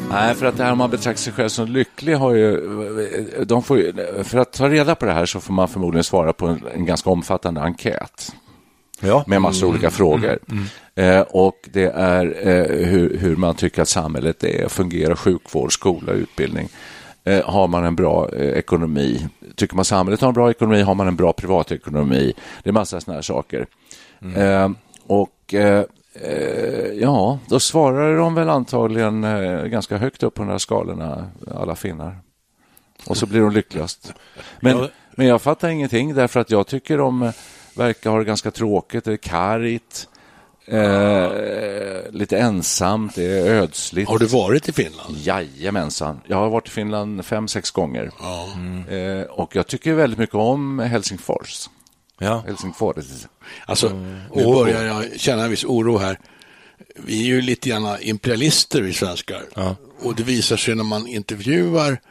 Nej, 0.10 0.36
för 0.36 0.46
att 0.46 0.58
det 0.58 0.64
här 0.64 0.72
om 0.72 0.78
man 0.78 0.90
betraktar 0.90 1.20
sig 1.20 1.34
själv 1.34 1.50
som 1.50 1.68
lycklig 1.68 2.16
har 2.16 2.34
ju, 2.34 2.58
de 3.46 3.64
får 3.64 4.24
för 4.24 4.38
att 4.38 4.54
ta 4.54 4.70
reda 4.70 4.96
på 4.96 5.06
det 5.06 5.14
här 5.14 5.26
så 5.26 5.40
får 5.40 5.54
man 5.54 5.68
förmodligen 5.68 6.04
svara 6.04 6.34
på 6.34 6.48
en, 6.48 6.64
en 6.74 6.86
ganska 6.86 7.10
omfattande 7.10 7.62
enkät 7.62 8.34
ja. 9.00 9.24
med 9.28 9.42
massa 9.42 9.66
olika 9.66 9.90
frågor. 9.90 10.40
Eh, 10.96 11.22
och 11.22 11.70
det 11.74 11.86
är 11.86 12.48
eh, 12.48 12.88
hur, 12.88 13.18
hur 13.18 13.36
man 13.36 13.56
tycker 13.56 13.82
att 13.82 13.88
samhället 13.88 14.44
är, 14.44 14.68
fungerar, 14.70 15.16
sjukvård, 15.16 15.74
skola, 15.74 16.12
utbildning. 16.12 16.70
Eh, 17.24 17.46
har 17.46 17.68
man 17.68 17.86
en 17.86 17.96
bra 17.96 18.30
eh, 18.36 18.58
ekonomi? 18.58 19.28
Tycker 19.56 19.76
man 19.76 19.86
samhället 19.86 20.22
har 20.22 20.28
en 20.28 20.34
bra 20.34 20.50
ekonomi? 20.50 20.82
Har 20.82 20.96
man 20.96 21.08
en 21.08 21.16
bra 21.16 21.34
privatekonomi? 21.34 22.34
Det 22.64 22.70
är 22.70 22.74
massa 22.74 23.02
sådana 23.02 23.18
här 23.18 23.22
saker. 23.22 23.68
Eh, 24.36 24.70
och 25.08 25.54
eh, 25.54 25.84
ja, 26.94 27.40
då 27.48 27.60
svarar 27.60 28.18
de 28.18 28.36
väl 28.36 28.50
antagligen 28.50 29.24
eh, 29.24 29.64
ganska 29.64 29.98
högt 29.98 30.24
upp 30.24 30.34
på 30.34 30.42
de 30.42 30.50
här 30.50 30.58
skalorna, 30.58 31.32
alla 31.56 31.76
finnar. 31.76 32.20
Och 33.06 33.18
så 33.18 33.26
blir 33.26 33.42
de 33.42 33.52
lyckligast. 33.52 34.14
Men, 34.60 34.88
men 35.16 35.28
jag 35.28 35.42
fattar 35.42 35.70
ingenting 35.70 36.14
därför 36.14 36.40
att 36.40 36.52
jag 36.52 36.68
tycker 36.68 36.98
de 36.98 37.24
eh, 37.24 37.32
verkar 37.76 38.10
ha 38.10 38.18
det 38.18 38.26
ganska 38.26 38.52
tråkigt. 38.52 39.04
Det 39.04 39.14
är 39.14 39.18
karigt. 39.18 40.08
Eh, 40.66 41.30
lite 42.12 42.38
ensamt, 42.38 43.16
det 43.16 43.40
är 43.40 43.62
ödsligt. 43.62 44.10
Har 44.10 44.20
du 44.20 44.26
varit 44.26 44.70
i 44.70 44.72
Finland? 44.72 45.18
Jajamensan. 45.18 46.22
Jag 46.28 46.38
har 46.38 46.50
varit 46.50 46.68
i 46.68 46.72
Finland 46.72 47.26
fem, 47.26 47.48
sex 47.48 47.72
gånger. 47.72 48.12
Ja. 48.20 48.48
Eh, 48.96 49.22
och 49.22 49.56
jag 49.56 49.68
tycker 49.68 49.94
väldigt 49.94 50.20
mycket 50.20 50.36
om 50.36 50.80
Helsingfors. 50.80 51.70
Ja. 52.20 52.44
Helsingfors. 52.48 52.96
Alltså, 53.66 53.90
nu 54.36 54.44
börjar 54.46 54.84
jag 54.84 55.20
känna 55.20 55.44
en 55.44 55.50
viss 55.50 55.66
oro 55.66 55.98
här. 55.98 56.20
Vi 56.96 57.22
är 57.22 57.26
ju 57.26 57.42
lite 57.42 57.70
grann 57.70 57.98
imperialister, 58.02 58.82
vi 58.82 58.94
svenskar. 58.94 59.46
Ja. 59.56 59.76
Och 60.02 60.16
det 60.16 60.24
visar 60.24 60.58
sig 60.58 60.76
när 60.76 60.84
man 60.84 61.08
intervjuar 61.08 62.02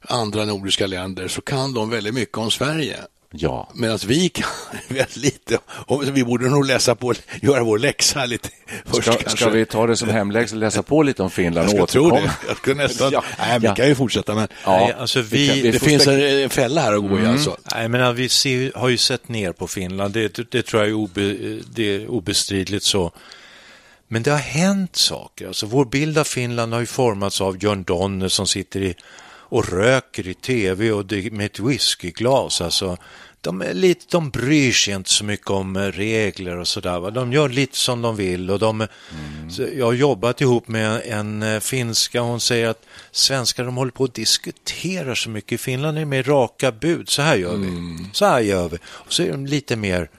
andra 0.00 0.44
nordiska 0.44 0.86
länder 0.86 1.28
så 1.28 1.40
kan 1.40 1.74
de 1.74 1.90
väldigt 1.90 2.14
mycket 2.14 2.38
om 2.38 2.50
Sverige. 2.50 2.96
Ja. 3.30 3.70
Medan 3.74 3.98
vi 4.06 4.28
kan 4.28 4.48
väldigt 4.88 5.16
lite. 5.16 5.58
Och 5.68 6.16
vi 6.16 6.24
borde 6.24 6.48
nog 6.48 6.66
läsa 6.66 6.94
på, 6.94 7.14
göra 7.42 7.64
vår 7.64 7.78
läxa 7.78 8.24
lite 8.26 8.48
först 8.84 9.02
Ska, 9.02 9.12
kanske. 9.12 9.36
ska 9.36 9.50
vi 9.50 9.66
ta 9.66 9.86
det 9.86 9.96
som 9.96 10.08
hemläxa 10.08 10.54
och 10.56 10.60
läsa 10.60 10.82
på 10.82 11.02
lite 11.02 11.22
om 11.22 11.30
Finland 11.30 11.70
Jag 11.72 11.88
tro 11.88 12.02
återkomma? 12.06 12.20
det. 12.26 12.48
Jag 12.48 12.56
skulle 12.56 12.74
nästan... 12.82 13.10
Ja. 13.12 13.24
Nej, 13.38 13.58
vi 13.58 13.66
Ja. 13.66 13.74
kan 13.74 13.88
ju 13.88 13.94
fortsätta, 13.94 14.34
men 14.34 14.48
Nej, 14.66 14.94
alltså 14.98 15.20
vi, 15.20 15.62
vi 15.62 15.70
det 15.70 15.78
får 15.78 15.86
finns 15.86 16.06
en, 16.06 16.20
en 16.20 16.50
fälla 16.50 16.80
här 16.80 16.92
att 16.92 17.08
gå 17.10 17.18
i 17.20 17.26
alltså. 17.26 17.56
Nej, 17.74 17.88
men 17.88 18.14
vi 18.16 18.28
ser, 18.28 18.72
har 18.74 18.88
ju 18.88 18.96
sett 18.98 19.28
ner 19.28 19.52
på 19.52 19.66
Finland, 19.66 20.14
det, 20.14 20.50
det 20.50 20.62
tror 20.62 20.82
jag 20.82 20.90
är, 20.90 20.94
obe, 20.94 21.20
det 21.74 21.94
är 21.94 22.10
obestridligt 22.10 22.84
så. 22.84 23.12
Men 24.08 24.22
det 24.22 24.30
har 24.30 24.38
hänt 24.38 24.96
saker. 24.96 25.46
Alltså, 25.46 25.66
vår 25.66 25.84
bild 25.84 26.18
av 26.18 26.24
Finland 26.24 26.72
har 26.72 26.80
ju 26.80 26.86
formats 26.86 27.40
av 27.40 27.64
Jörn 27.64 27.82
Donner 27.82 28.28
som 28.28 28.46
sitter 28.46 28.80
i, 28.82 28.94
och 29.48 29.68
röker 29.68 30.28
i 30.28 30.34
tv 30.34 30.92
och 30.92 31.12
med 31.32 31.46
ett 31.46 31.60
whiskyglas. 31.60 32.60
Alltså, 32.60 32.96
de, 33.40 33.62
är 33.62 33.74
lite, 33.74 34.04
de 34.10 34.30
bryr 34.30 34.72
sig 34.72 34.94
inte 34.94 35.10
så 35.10 35.24
mycket 35.24 35.50
om 35.50 35.76
eh, 35.76 35.82
regler 35.82 36.56
och 36.56 36.68
sådär. 36.68 37.10
De 37.10 37.32
gör 37.32 37.48
lite 37.48 37.76
som 37.76 38.02
de 38.02 38.16
vill. 38.16 38.50
Och 38.50 38.58
de, 38.58 38.86
så 39.50 39.66
jag 39.76 39.86
har 39.86 39.92
jobbat 39.92 40.40
ihop 40.40 40.68
med 40.68 41.02
en 41.04 41.42
eh, 41.42 41.60
finska 41.60 42.20
hon 42.20 42.40
säger 42.40 42.68
att 42.68 42.86
svenskar 43.10 43.64
de 43.64 43.76
håller 43.76 43.92
på 43.92 44.04
att 44.04 44.14
diskutera 44.14 45.14
så 45.14 45.30
mycket. 45.30 45.52
I 45.52 45.58
Finland 45.58 45.96
är 45.96 46.00
det 46.00 46.06
mer 46.06 46.22
raka 46.22 46.72
bud. 46.72 47.08
Så 47.08 47.22
här 47.22 47.36
gör 47.36 47.56
vi. 47.56 48.06
Så 48.12 48.24
här 48.24 48.40
gör 48.40 48.68
vi. 48.68 48.78
Och 48.84 49.12
så 49.12 49.22
är 49.22 49.30
de 49.30 49.46
lite 49.46 49.76
mer, 49.76 50.10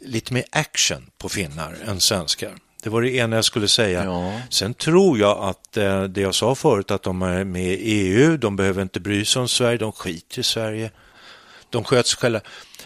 lite 0.00 0.34
mer 0.34 0.44
action 0.50 1.10
på 1.18 1.28
finnar 1.28 1.76
än 1.86 2.00
svenskar. 2.00 2.52
Det 2.82 2.90
var 2.90 3.02
det 3.02 3.10
ena 3.10 3.36
jag 3.36 3.44
skulle 3.44 3.68
säga. 3.68 4.04
Ja. 4.04 4.40
Sen 4.50 4.74
tror 4.74 5.18
jag 5.18 5.38
att 5.38 5.76
eh, 5.76 6.02
det 6.02 6.20
jag 6.20 6.34
sa 6.34 6.54
förut 6.54 6.90
att 6.90 7.02
de 7.02 7.22
är 7.22 7.44
med 7.44 7.72
i 7.72 7.76
EU, 7.76 8.36
de 8.36 8.56
behöver 8.56 8.82
inte 8.82 9.00
bry 9.00 9.24
sig 9.24 9.40
om 9.40 9.48
Sverige, 9.48 9.78
de 9.78 9.92
skiter 9.92 10.40
i 10.40 10.42
Sverige. 10.42 10.90
De 11.70 11.84
sköter 11.84 12.08
sig 12.08 12.18
själva. 12.18 12.40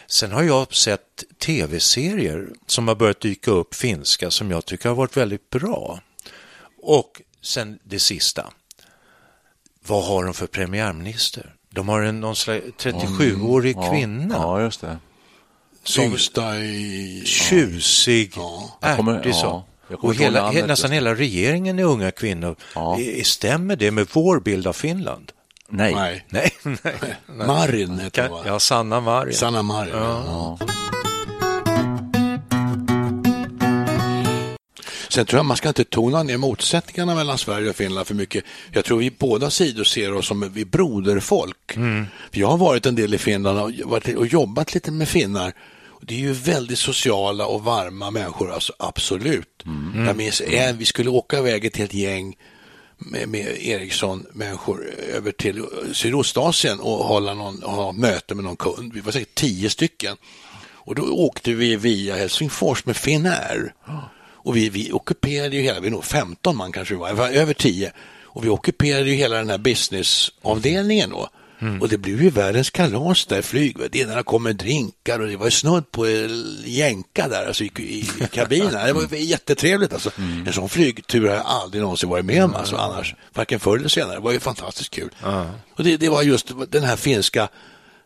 Sen 0.07 0.33
har 0.33 0.43
jag 0.43 0.75
sett 0.75 1.25
tv-serier 1.38 2.49
som 2.67 2.88
har 2.88 2.95
börjat 2.95 3.21
dyka 3.21 3.50
upp 3.50 3.75
finska 3.75 4.31
som 4.31 4.50
jag 4.50 4.65
tycker 4.65 4.88
har 4.88 4.97
varit 4.97 5.17
väldigt 5.17 5.50
bra. 5.50 6.00
Och 6.83 7.23
sen 7.43 7.79
det 7.85 7.99
sista. 7.99 8.53
Vad 9.87 10.05
har 10.05 10.25
de 10.25 10.35
för 10.35 10.47
premiärminister? 10.47 11.55
De 11.71 11.88
har 11.88 12.03
en 12.03 12.21
någon 12.21 12.37
slags 12.37 12.65
37-årig 12.65 13.76
kvinna. 13.91 14.35
Ja, 14.35 14.61
just 14.61 14.81
det. 14.81 14.99
som 15.85 16.05
Yngsta 16.05 16.59
i... 16.59 17.23
tjusig, 17.25 18.33
Ja. 18.37 18.79
Ärtig 18.81 19.31
ja, 19.31 19.65
Och 19.95 20.14
hela, 20.14 20.50
he, 20.50 20.66
nästan 20.66 20.90
hela 20.93 21.14
regeringen 21.14 21.78
är 21.78 21.85
unga 21.85 22.11
kvinnor. 22.11 22.57
Ja. 22.75 22.99
I- 23.00 23.25
Stämmer 23.25 23.76
det 23.76 23.90
med 23.90 24.07
vår 24.12 24.40
bild 24.40 24.66
av 24.66 24.73
Finland? 24.73 25.33
Nej. 25.69 25.95
Nej. 25.95 26.25
Nej, 26.28 26.50
nej. 26.83 27.16
Marin 27.47 27.99
heter 27.99 28.28
hon, 28.28 28.38
va? 28.38 28.45
ja, 28.47 28.59
Sanna 28.59 29.00
Marin. 29.00 29.35
Sanna 29.35 29.62
Marin. 29.62 29.93
Ja. 29.95 30.59
Sen 35.09 35.26
tror 35.26 35.38
jag 35.38 35.47
man 35.47 35.57
ska 35.57 35.69
inte 35.69 35.85
tona 35.85 36.23
ner 36.23 36.37
motsättningarna 36.37 37.14
mellan 37.14 37.38
Sverige 37.38 37.71
och 37.71 37.76
Finland 37.76 38.07
för 38.07 38.14
mycket. 38.14 38.45
Jag 38.73 38.85
tror 38.85 38.99
vi 38.99 39.11
båda 39.11 39.50
sidor 39.50 39.85
ser 39.85 40.12
oss 40.14 40.26
som 40.26 40.52
vi 40.55 40.64
broderfolk. 40.64 41.73
För 42.33 42.40
Jag 42.40 42.49
har 42.49 42.57
varit 42.57 42.87
en 42.87 42.95
del 42.95 43.14
i 43.14 43.19
Finland 43.19 43.59
och, 43.59 43.73
varit, 43.90 44.16
och 44.16 44.26
jobbat 44.26 44.75
lite 44.75 44.90
med 44.90 45.09
finnar. 45.09 45.52
Det 46.03 46.15
är 46.15 46.19
ju 46.19 46.33
väldigt 46.33 46.79
sociala 46.79 47.47
och 47.47 47.65
varma 47.65 48.11
människor, 48.11 48.53
alltså 48.53 48.73
absolut. 48.79 49.62
Jag 50.07 50.17
minns 50.17 50.41
en, 50.41 50.79
vi 50.79 50.85
skulle 50.85 51.11
åka 51.11 51.38
iväg 51.38 51.65
ett 51.65 51.76
helt 51.76 51.95
gäng 51.95 52.37
med, 52.99 53.29
med 53.29 53.47
Ericsson-människor 53.61 54.91
över 55.15 55.33
till 55.33 55.65
Sydostasien 55.93 56.81
och 56.81 57.05
hålla 57.05 57.35
någon, 57.35 57.62
ha 57.62 57.93
möte 57.93 58.35
med 58.35 58.45
någon 58.45 58.57
kund. 58.57 58.93
Vi 58.93 59.00
var 59.00 59.12
säkert 59.12 59.35
tio 59.35 59.71
stycken. 59.71 60.17
Och 60.87 60.95
då 60.95 61.03
åkte 61.03 61.55
vi 61.55 61.76
via 61.76 62.17
Helsingfors 62.17 62.87
med 62.87 62.97
Finnair. 62.97 63.75
Och 64.19 64.57
vi, 64.57 64.69
vi 64.69 64.93
ockuperade 64.93 65.57
ju 65.57 65.62
hela, 65.62 65.81
vi 65.81 65.87
är 65.87 65.91
nog 65.91 66.05
15 66.05 66.57
man 66.57 66.73
kanske 66.73 66.95
var 66.95 67.09
över 67.31 67.55
10. 67.55 67.93
Och 68.23 68.45
vi 68.45 68.49
ockuperade 68.49 69.11
ju 69.11 69.17
hela 69.17 69.37
den 69.37 69.50
här 69.50 69.59
businessavdelningen 69.59 71.11
då. 71.11 71.29
Och 71.81 71.89
det 71.89 71.99
blev 71.99 72.23
ju 72.23 72.31
världens 72.31 72.71
kalas 72.71 73.27
där, 73.27 73.43
flygvärdinnorna 73.43 74.23
kom 74.23 74.43
med 74.43 74.57
drinkar 74.57 75.21
och 75.21 75.29
det 75.29 75.37
var 75.37 75.51
snudd 75.51 75.91
på 75.91 76.07
jänka 76.65 77.29
där 77.29 77.47
alltså 77.47 77.65
i, 77.65 77.71
i 77.77 78.09
kabinen. 78.33 78.87
Det 78.87 78.93
var 78.93 79.17
jättetrevligt 79.17 79.93
alltså. 79.93 80.11
En 80.47 80.53
sån 80.53 80.69
flygtur 80.69 81.29
har 81.29 81.35
jag 81.35 81.47
aldrig 81.47 81.83
någonsin 81.83 82.09
varit 82.09 82.25
med 82.25 82.45
om 82.45 82.55
alltså, 82.55 82.77
annars, 82.77 83.15
varken 83.35 83.61
förr 83.61 83.77
eller 83.77 83.89
senare. 83.89 84.15
Det 84.15 84.21
var 84.21 84.33
ju 84.33 84.41
fantastiskt 84.41 84.91
kul. 84.91 85.11
Och 85.77 85.85
det, 85.85 85.97
det 85.97 86.09
var 86.09 86.23
just 86.23 86.53
den 86.69 86.85
här 86.85 86.97
finska 86.97 87.49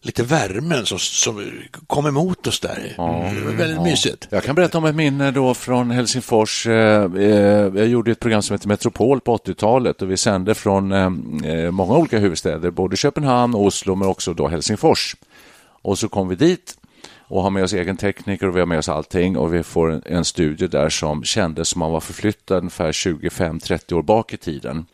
lite 0.02 0.22
värmen 0.22 0.86
som, 0.86 0.98
som 0.98 1.52
kom 1.86 2.06
emot 2.06 2.46
oss 2.46 2.60
där. 2.60 2.94
det 3.34 3.44
var 3.44 3.52
väldigt 3.52 3.82
mysigt. 3.82 4.28
Jag 4.30 4.44
kan 4.44 4.54
berätta 4.54 4.78
om 4.78 4.84
ett 4.84 4.94
minne 4.94 5.30
då 5.30 5.54
från 5.54 5.90
Helsingfors. 5.90 6.66
Eh, 6.66 7.04
eh, 7.04 7.30
Jag 7.74 7.86
gjorde 7.86 8.10
ett 8.10 8.20
program 8.20 8.42
som 8.42 8.54
heter 8.54 8.68
Metropol 8.68 9.20
på 9.20 9.36
80-talet 9.36 10.02
och 10.02 10.10
vi 10.10 10.16
sände 10.16 10.54
från 10.54 10.92
eh, 10.92 11.70
många 11.70 11.96
olika 11.96 12.18
huvudstäder, 12.18 12.70
både 12.70 12.96
Köpenhamn, 12.96 13.54
Oslo 13.54 13.94
men 13.94 14.08
också 14.08 14.34
då 14.34 14.48
Helsingfors. 14.48 15.16
Och 15.82 15.98
så 15.98 16.08
kom 16.08 16.28
vi 16.28 16.36
dit 16.36 16.76
och 17.18 17.42
har 17.42 17.50
med 17.50 17.64
oss 17.64 17.72
egen 17.72 17.96
tekniker 17.96 18.48
och 18.48 18.56
vi 18.56 18.60
har 18.60 18.66
med 18.66 18.78
oss 18.78 18.88
allting 18.88 19.36
och 19.36 19.54
vi 19.54 19.62
får 19.62 20.02
en, 20.06 20.24
studio 20.24 20.68
där 20.68 20.88
som 20.88 21.24
kändes 21.24 21.68
som 21.68 21.78
man 21.78 21.92
var 21.92 22.00
förflyttad 22.00 22.58
ungefär 22.58 22.92
25-30 22.92 23.92
år 23.92 24.02
bak 24.02 24.32
i 24.32 24.36
tiden. 24.36 24.86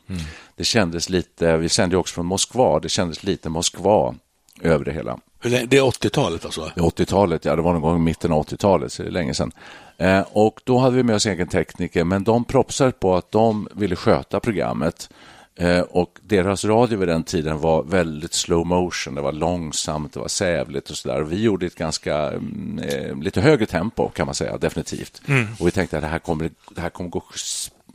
Det 0.56 0.64
kändes 0.64 1.08
lite, 1.08 1.56
vi 1.56 1.68
sände 1.68 1.96
också 1.96 2.14
från 2.14 2.26
Moskva, 2.26 2.80
det 2.80 2.88
kändes 2.88 3.22
lite 3.22 3.48
Moskva 3.48 4.14
över 4.62 4.84
det 4.84 4.92
hela. 4.92 5.18
Det 5.42 5.76
är 5.76 5.82
80-talet 5.82 6.44
alltså? 6.44 6.70
Det 6.74 6.80
är 6.80 6.84
80-talet, 6.84 7.44
ja 7.44 7.56
det 7.56 7.62
var 7.62 7.72
någon 7.72 7.82
gång 7.82 7.96
i 7.96 8.00
mitten 8.00 8.32
av 8.32 8.46
80-talet, 8.46 8.92
så 8.92 9.02
det 9.02 9.08
är 9.08 9.12
länge 9.12 9.34
sedan. 9.34 9.52
Eh, 9.98 10.24
och 10.32 10.60
då 10.64 10.78
hade 10.78 10.96
vi 10.96 11.02
med 11.02 11.16
oss 11.16 11.26
egen 11.26 11.48
tekniker, 11.48 12.04
men 12.04 12.24
de 12.24 12.44
propsade 12.44 12.92
på 12.92 13.16
att 13.16 13.32
de 13.32 13.68
ville 13.74 13.96
sköta 13.96 14.40
programmet. 14.40 15.10
Eh, 15.58 15.80
och 15.80 16.18
deras 16.22 16.64
radio 16.64 16.98
vid 16.98 17.08
den 17.08 17.24
tiden 17.24 17.60
var 17.60 17.82
väldigt 17.82 18.34
slow 18.34 18.66
motion, 18.66 19.14
det 19.14 19.20
var 19.20 19.32
långsamt, 19.32 20.12
det 20.12 20.20
var 20.20 20.28
sävligt 20.28 20.90
och 20.90 20.96
sådär. 20.96 21.20
Vi 21.22 21.42
gjorde 21.42 21.66
ett 21.66 21.74
ganska, 21.74 22.16
mm, 22.16 22.78
eh, 22.78 23.16
lite 23.16 23.40
högre 23.40 23.66
tempo 23.66 24.08
kan 24.08 24.26
man 24.26 24.34
säga, 24.34 24.58
definitivt. 24.58 25.22
Och 25.58 25.66
vi 25.66 25.70
tänkte 25.70 25.96
att 25.96 26.02
det 26.02 26.08
här 26.08 26.18
kommer, 26.18 26.50
det 26.74 26.80
här 26.80 26.90
kommer 26.90 27.10
gå 27.10 27.22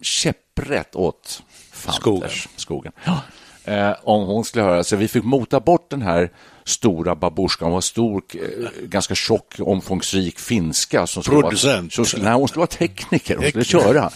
käpprätt 0.01 0.96
åt 0.96 1.44
Fanters, 1.72 2.48
skogen. 2.56 2.91
Ja. 3.03 3.22
Eh, 3.63 3.96
om 4.03 4.27
hon 4.27 4.46
skulle 4.46 4.63
höra. 4.63 4.84
Så 4.84 4.96
vi 4.96 5.08
fick 5.08 5.24
mota 5.24 5.60
bort 5.60 5.89
den 5.89 6.01
här 6.01 6.32
stora 6.63 7.15
babusjkan. 7.15 7.65
Hon 7.65 7.74
var 7.74 7.82
stor, 7.82 8.24
eh, 8.34 8.39
ganska 8.84 9.15
tjock, 9.15 9.53
omfångsrik 9.60 10.39
finska. 10.39 11.08
Som 11.08 11.24
skulle 11.24 11.41
Producent. 11.41 11.98
Vara, 11.98 12.06
som, 12.06 12.22
nej, 12.22 12.34
hon 12.34 12.48
skulle 12.48 12.60
vara 12.60 12.68
tekniker. 12.68 13.38
Hon 13.38 13.48
skulle 13.48 13.65
köra. 13.65 14.12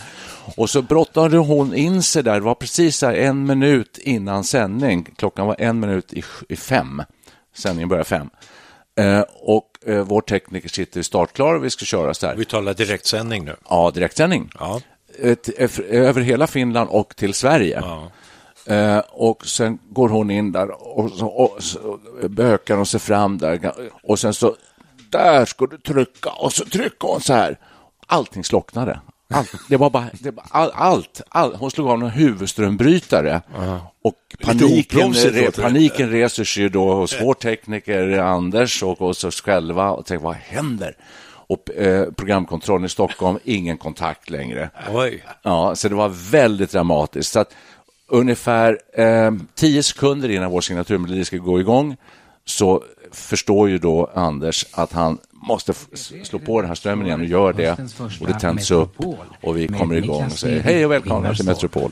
Och 0.57 0.69
så 0.69 0.81
brottade 0.81 1.37
hon 1.37 1.75
in 1.75 2.03
sig 2.03 2.23
där. 2.23 2.33
Det 2.33 2.39
var 2.39 2.55
precis 2.55 3.01
här 3.01 3.13
en 3.13 3.45
minut 3.45 3.97
innan 3.97 4.43
sändning. 4.43 5.07
Klockan 5.17 5.47
var 5.47 5.55
en 5.59 5.79
minut 5.79 6.13
i, 6.13 6.23
i 6.49 6.55
fem. 6.55 7.01
Sändningen 7.55 7.89
började 7.89 8.09
fem. 8.09 8.29
Eh, 8.99 9.23
och 9.41 9.69
eh, 9.85 10.03
vår 10.03 10.21
tekniker 10.21 10.69
sitter 10.69 11.01
startklar 11.01 11.53
och 11.53 11.65
vi 11.65 11.69
ska 11.69 11.85
köra 11.85 12.13
så 12.13 12.27
här. 12.27 12.35
Vi 12.35 12.45
talar 12.45 12.73
direktsändning 12.73 13.45
nu. 13.45 13.55
Ja, 13.69 13.91
direktsändning. 13.91 14.49
Ja. 14.59 14.81
Ett, 15.19 15.49
över 15.79 16.21
hela 16.21 16.47
Finland 16.47 16.89
och 16.89 17.15
till 17.15 17.33
Sverige. 17.33 17.79
Ja. 17.81 18.11
Eh, 18.65 18.99
och 19.09 19.45
sen 19.45 19.79
går 19.89 20.09
hon 20.09 20.31
in 20.31 20.51
där 20.51 20.97
och 20.97 21.11
så, 21.11 21.27
och 21.27 21.63
så 21.63 21.99
bökar 22.29 22.75
hon 22.75 22.85
sig 22.85 22.99
fram 22.99 23.37
där 23.37 23.71
och 24.03 24.19
sen 24.19 24.33
så 24.33 24.55
där 25.09 25.45
ska 25.45 25.65
du 25.65 25.77
trycka 25.77 26.29
och 26.29 26.53
så 26.53 26.65
trycker 26.65 27.07
hon 27.07 27.21
så 27.21 27.33
här. 27.33 27.59
Allting 28.07 28.43
slocknade. 28.43 28.99
Allt, 29.33 29.51
det 29.69 29.77
var 29.77 29.89
bara, 29.89 30.05
det 30.19 30.31
var 30.31 30.45
all, 30.49 30.71
allt, 30.73 31.21
all, 31.29 31.55
hon 31.55 31.71
slog 31.71 31.87
av 31.87 32.03
en 32.03 32.09
huvudströmbrytare 32.09 33.41
och 34.01 34.15
paniken, 34.41 35.13
re, 35.13 35.51
paniken 35.51 36.09
reser 36.09 36.43
sig 36.43 36.69
då 36.69 36.93
hos 36.93 37.21
vår 37.21 37.33
tekniker 37.33 38.17
Anders 38.17 38.83
och 38.83 38.99
hos 38.99 39.23
oss 39.23 39.41
själva 39.41 39.91
och 39.91 40.05
tänker 40.05 40.25
vad 40.25 40.35
händer? 40.35 40.95
Och 41.47 41.69
eh, 41.69 42.11
programkontrollen 42.11 42.85
i 42.85 42.89
Stockholm, 42.89 43.39
ingen 43.43 43.77
kontakt 43.77 44.29
längre. 44.29 44.69
Oj. 44.93 45.23
Ja, 45.41 45.75
så 45.75 45.89
det 45.89 45.95
var 45.95 46.09
väldigt 46.31 46.71
dramatiskt. 46.71 47.33
Så 47.33 47.39
att 47.39 47.53
ungefär 48.07 48.79
eh, 48.93 49.31
tio 49.55 49.83
sekunder 49.83 50.29
innan 50.29 50.51
vår 50.51 50.61
signaturmelodi 50.61 51.25
ska 51.25 51.37
gå 51.37 51.59
igång 51.59 51.95
så 52.45 52.83
förstår 53.11 53.69
ju 53.69 53.77
då 53.77 54.11
Anders 54.13 54.65
att 54.71 54.93
han 54.93 55.17
måste 55.31 55.73
slå 56.23 56.39
på 56.39 56.61
den 56.61 56.67
här 56.67 56.75
strömmen 56.75 57.07
igen 57.07 57.21
och 57.21 57.27
gör 57.27 57.53
det. 57.53 57.71
Och 58.21 58.27
det 58.27 58.39
tänds 58.39 58.71
upp 58.71 58.99
och 59.41 59.57
vi 59.57 59.67
kommer 59.67 59.95
igång 59.95 60.25
och 60.25 60.31
säger 60.31 60.61
hej 60.61 60.85
och 60.85 60.91
välkomna 60.91 61.33
till 61.33 61.45
Metropol. 61.45 61.91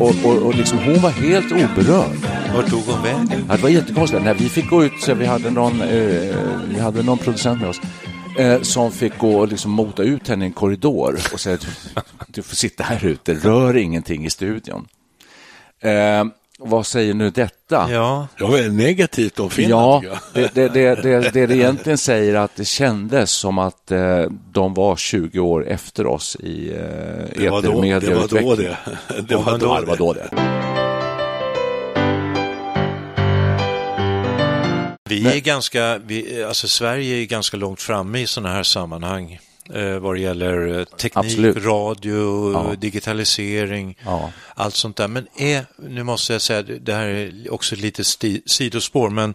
Och, 0.00 0.30
och, 0.30 0.46
och 0.46 0.54
liksom, 0.54 0.78
hon 0.78 1.00
var 1.00 1.10
helt 1.10 1.52
oberörd. 1.52 2.16
Vart 2.54 2.70
tog 2.70 2.82
hon 2.82 3.02
vägen? 3.02 3.44
Ja, 3.48 3.56
det 3.56 3.62
var 3.62 3.68
jättekonstigt. 3.68 4.24
När 4.24 4.34
vi 4.34 4.48
fick 4.48 4.70
gå 4.70 4.84
ut, 4.84 4.92
så 5.00 5.14
vi 5.14 5.26
hade 5.26 5.50
någon, 5.50 5.80
eh, 5.80 6.36
vi 6.68 6.80
hade 6.80 7.02
någon 7.02 7.18
producent 7.18 7.60
med 7.60 7.70
oss 7.70 7.80
eh, 8.38 8.60
som 8.60 8.92
fick 8.92 9.18
gå 9.18 9.38
och 9.38 9.48
liksom 9.48 9.70
mota 9.70 10.02
ut 10.02 10.28
henne 10.28 10.44
i 10.44 10.48
en 10.48 10.52
korridor 10.52 11.18
och 11.32 11.40
säga 11.40 11.54
att 11.54 11.66
du 12.26 12.42
får 12.42 12.56
sitta 12.56 12.84
här 12.84 13.04
ute, 13.04 13.34
rör 13.34 13.76
ingenting 13.76 14.24
i 14.26 14.30
studion. 14.30 14.86
Eh, 15.80 16.24
vad 16.58 16.86
säger 16.86 17.14
nu 17.14 17.30
detta? 17.30 17.88
Ja, 17.90 18.28
Det 18.38 18.44
var 18.44 18.68
negativt 18.68 19.40
om 19.40 19.50
Finland. 19.50 20.04
Ja, 20.04 20.18
det, 20.34 20.54
det, 20.54 20.68
det, 20.68 20.94
det, 21.02 21.30
det 21.32 21.46
det 21.46 21.56
egentligen 21.56 21.98
säger 21.98 22.34
att 22.34 22.56
det 22.56 22.64
kändes 22.64 23.30
som 23.30 23.58
att 23.58 23.90
eh, 23.90 24.22
de 24.52 24.74
var 24.74 24.96
20 24.96 25.40
år 25.40 25.68
efter 25.68 26.06
oss 26.06 26.36
i 26.36 26.70
eh, 26.70 26.76
det 27.36 27.50
var 27.50 27.62
då 27.62 27.80
det. 27.80 28.14
Var 28.14 28.28
då 28.28 28.54
det. 28.54 28.76
det, 29.28 29.36
var 29.36 29.58
då 29.58 29.80
det 29.80 29.86
var 29.86 29.96
då 29.96 30.12
det. 30.12 30.28
vi 35.08 35.36
är 35.36 35.40
ganska, 35.40 35.98
vi, 35.98 36.44
alltså 36.44 36.68
Sverige 36.68 37.22
är 37.22 37.26
ganska 37.26 37.56
långt 37.56 37.82
framme 37.82 38.18
i 38.18 38.26
sådana 38.26 38.54
här 38.54 38.62
sammanhang 38.62 39.38
eh, 39.72 39.98
vad 39.98 40.14
det 40.14 40.20
gäller 40.20 40.78
eh, 40.78 40.84
teknik, 40.84 41.16
Absolut. 41.26 41.56
radio, 41.64 42.52
Ja. 42.52 42.74
digitalisering, 42.78 43.98
Ja. 44.04 44.30
allt 44.54 44.74
sånt 44.74 44.96
där. 44.96 45.08
Men 45.08 45.26
är, 45.36 45.66
nu 45.78 46.02
måste 46.02 46.32
jag 46.32 46.42
säga, 46.42 46.62
det 46.62 46.94
här 46.94 47.06
är 47.06 47.52
också 47.52 47.76
lite 47.76 48.04
sti, 48.04 48.42
sidospår, 48.46 49.10
men 49.10 49.34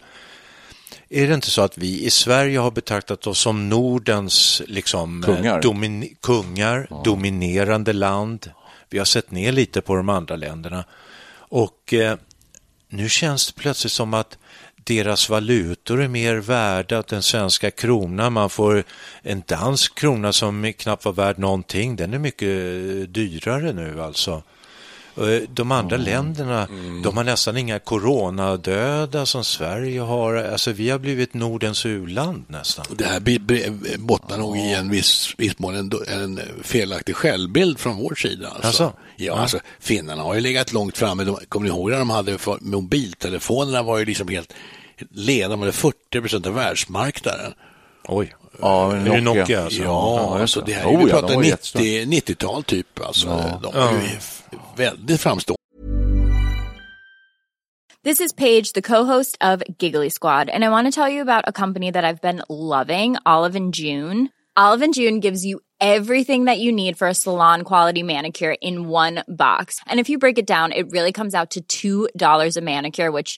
är 1.09 1.27
det 1.27 1.33
inte 1.33 1.49
så 1.49 1.61
att 1.61 1.77
vi 1.77 2.05
i 2.05 2.09
Sverige 2.09 2.59
har 2.59 2.71
betraktat 2.71 3.27
oss 3.27 3.39
som 3.39 3.69
Nordens 3.69 4.61
liksom, 4.67 5.23
eh, 5.23 5.35
Kungar. 5.35 5.61
Domin, 5.61 6.15
kungar 6.21 6.87
dominerande 7.03 7.93
land? 7.93 8.51
Vi 8.89 8.97
har 8.97 9.05
sett 9.05 9.31
ner 9.31 9.51
lite 9.51 9.81
på 9.81 9.95
de 9.95 10.09
andra 10.09 10.35
länderna. 10.35 10.85
Och 11.51 11.93
eh, 11.93 12.17
nu 12.89 13.09
känns 13.09 13.47
det 13.53 13.61
plötsligt 13.61 13.93
som 13.93 14.13
att 14.13 14.37
deras 14.89 15.29
valutor 15.29 16.01
är 16.01 16.07
mer 16.07 16.35
värda, 16.35 16.97
att 16.99 17.07
den 17.07 17.23
svenska 17.23 17.71
kronan, 17.71 18.33
man 18.33 18.49
får 18.49 18.83
en 19.21 19.43
dansk 19.47 19.95
krona 19.99 20.33
som 20.33 20.73
knappt 20.77 21.05
var 21.05 21.13
värd 21.13 21.37
någonting, 21.39 21.95
den 21.95 22.13
är 22.13 22.19
mycket 22.19 22.49
dyrare 23.13 23.73
nu 23.73 24.01
alltså. 24.03 24.43
Eh, 25.17 25.49
De 25.49 25.71
andra 25.71 25.97
länderna, 25.97 26.67
de 27.03 27.17
har 27.17 27.23
nästan 27.23 27.57
inga 27.57 27.79
coronadöda 27.79 29.25
som 29.25 29.43
Sverige 29.43 29.99
har. 30.01 30.35
Alltså 30.35 30.71
vi 30.71 30.89
har 30.89 30.99
blivit 30.99 31.33
Nordens 31.33 31.85
u-land 31.85 32.45
nästan. 32.47 32.85
Det 32.97 33.05
här 33.05 33.19
bi- 33.19 33.61
bottnar 33.97 34.37
nog 34.37 34.57
i 34.57 34.73
en 34.73 34.89
viss, 34.89 35.33
viss 35.37 35.59
mån 35.59 35.75
en, 35.75 35.91
en 36.07 36.39
felaktig 36.63 37.15
självbild 37.15 37.79
från 37.79 37.97
vår 37.97 38.15
sida. 38.15 38.47
Alltså. 38.49 38.67
Alltså? 38.67 38.83
Ja, 38.83 39.25
Ja. 39.25 39.33
alltså 39.39 39.59
finnarna 39.79 40.23
har 40.23 40.35
ju 40.35 40.41
legat 40.41 40.73
långt 40.73 40.97
framme. 40.97 41.23
De, 41.23 41.37
kommer 41.49 41.63
ni 41.63 41.69
ihåg 41.75 41.89
när 41.91 41.99
de 41.99 42.09
hade 42.09 42.37
mobiltelefonerna 42.61 43.83
var 43.83 43.97
ju 43.97 44.05
liksom 44.05 44.27
helt 44.27 44.53
de 45.49 45.59
hade 45.59 45.71
40 45.71 46.21
procent 46.21 46.47
av 46.47 46.53
världsmarknaden. 46.53 47.53
Oj. 48.07 48.35
Ja, 48.61 48.93
Är 48.95 49.09
det 49.15 49.21
Nokia 49.21 49.63
alltså? 49.63 49.81
Ja, 49.81 50.31
just 50.31 50.41
alltså 50.41 50.61
det. 50.61 50.73
här, 50.73 50.85
Oh, 50.85 50.97
vi 50.97 51.03
ja, 51.03 51.19
pratar 51.19 51.35
var 51.35 51.41
90, 51.41 51.49
jättestora. 51.49 51.83
90-tal 51.83 52.63
typ. 52.63 52.99
Alltså, 53.05 53.27
De 53.61 53.73
var 53.73 53.81
Ja. 53.81 53.91
ju 53.93 54.17
väldigt 54.75 55.21
framstående. 55.21 55.59
This 58.03 58.21
is 58.21 58.33
Paige, 58.33 58.73
the 58.73 58.81
co-host 58.81 59.37
of 59.41 59.61
Giggly 59.77 60.09
Squad, 60.09 60.49
and 60.49 60.63
I 60.63 60.69
want 60.69 60.87
to 60.87 60.91
tell 61.01 61.09
you 61.13 61.21
about 61.21 61.43
a 61.47 61.51
company 61.51 61.91
that 61.91 62.05
I've 62.05 62.21
been 62.21 62.41
loving, 62.49 63.17
Olive 63.25 63.55
and 63.57 63.73
June. 63.75 64.29
Olive 64.55 64.81
and 64.85 64.93
June 64.93 65.19
gives 65.19 65.45
you 65.45 65.59
everything 65.81 66.45
that 66.45 66.59
you 66.59 66.71
need 66.71 66.97
for 66.97 67.07
a 67.07 67.13
salon 67.13 67.63
quality 67.63 68.03
manicure 68.03 68.55
in 68.61 68.87
one 68.89 69.23
box. 69.27 69.79
And 69.85 69.99
if 69.99 70.09
you 70.09 70.17
break 70.17 70.37
it 70.37 70.47
down, 70.47 70.71
it 70.71 70.91
really 70.91 71.11
comes 71.11 71.33
out 71.35 71.57
to 71.69 72.07
$2 72.13 72.57
a 72.57 72.61
manicure, 72.61 73.11
which 73.11 73.37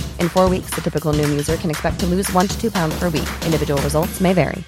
In 0.21 0.29
four 0.29 0.47
weeks, 0.47 0.69
the 0.75 0.81
typical 0.81 1.11
Noom 1.13 1.29
user 1.31 1.57
can 1.57 1.71
expect 1.71 1.99
to 2.01 2.05
lose 2.05 2.31
one 2.31 2.47
to 2.47 2.61
two 2.61 2.69
pounds 2.69 2.97
per 2.99 3.05
week. 3.09 3.29
Individual 3.45 3.81
results 3.81 4.21
may 4.21 4.33
vary. 4.33 4.63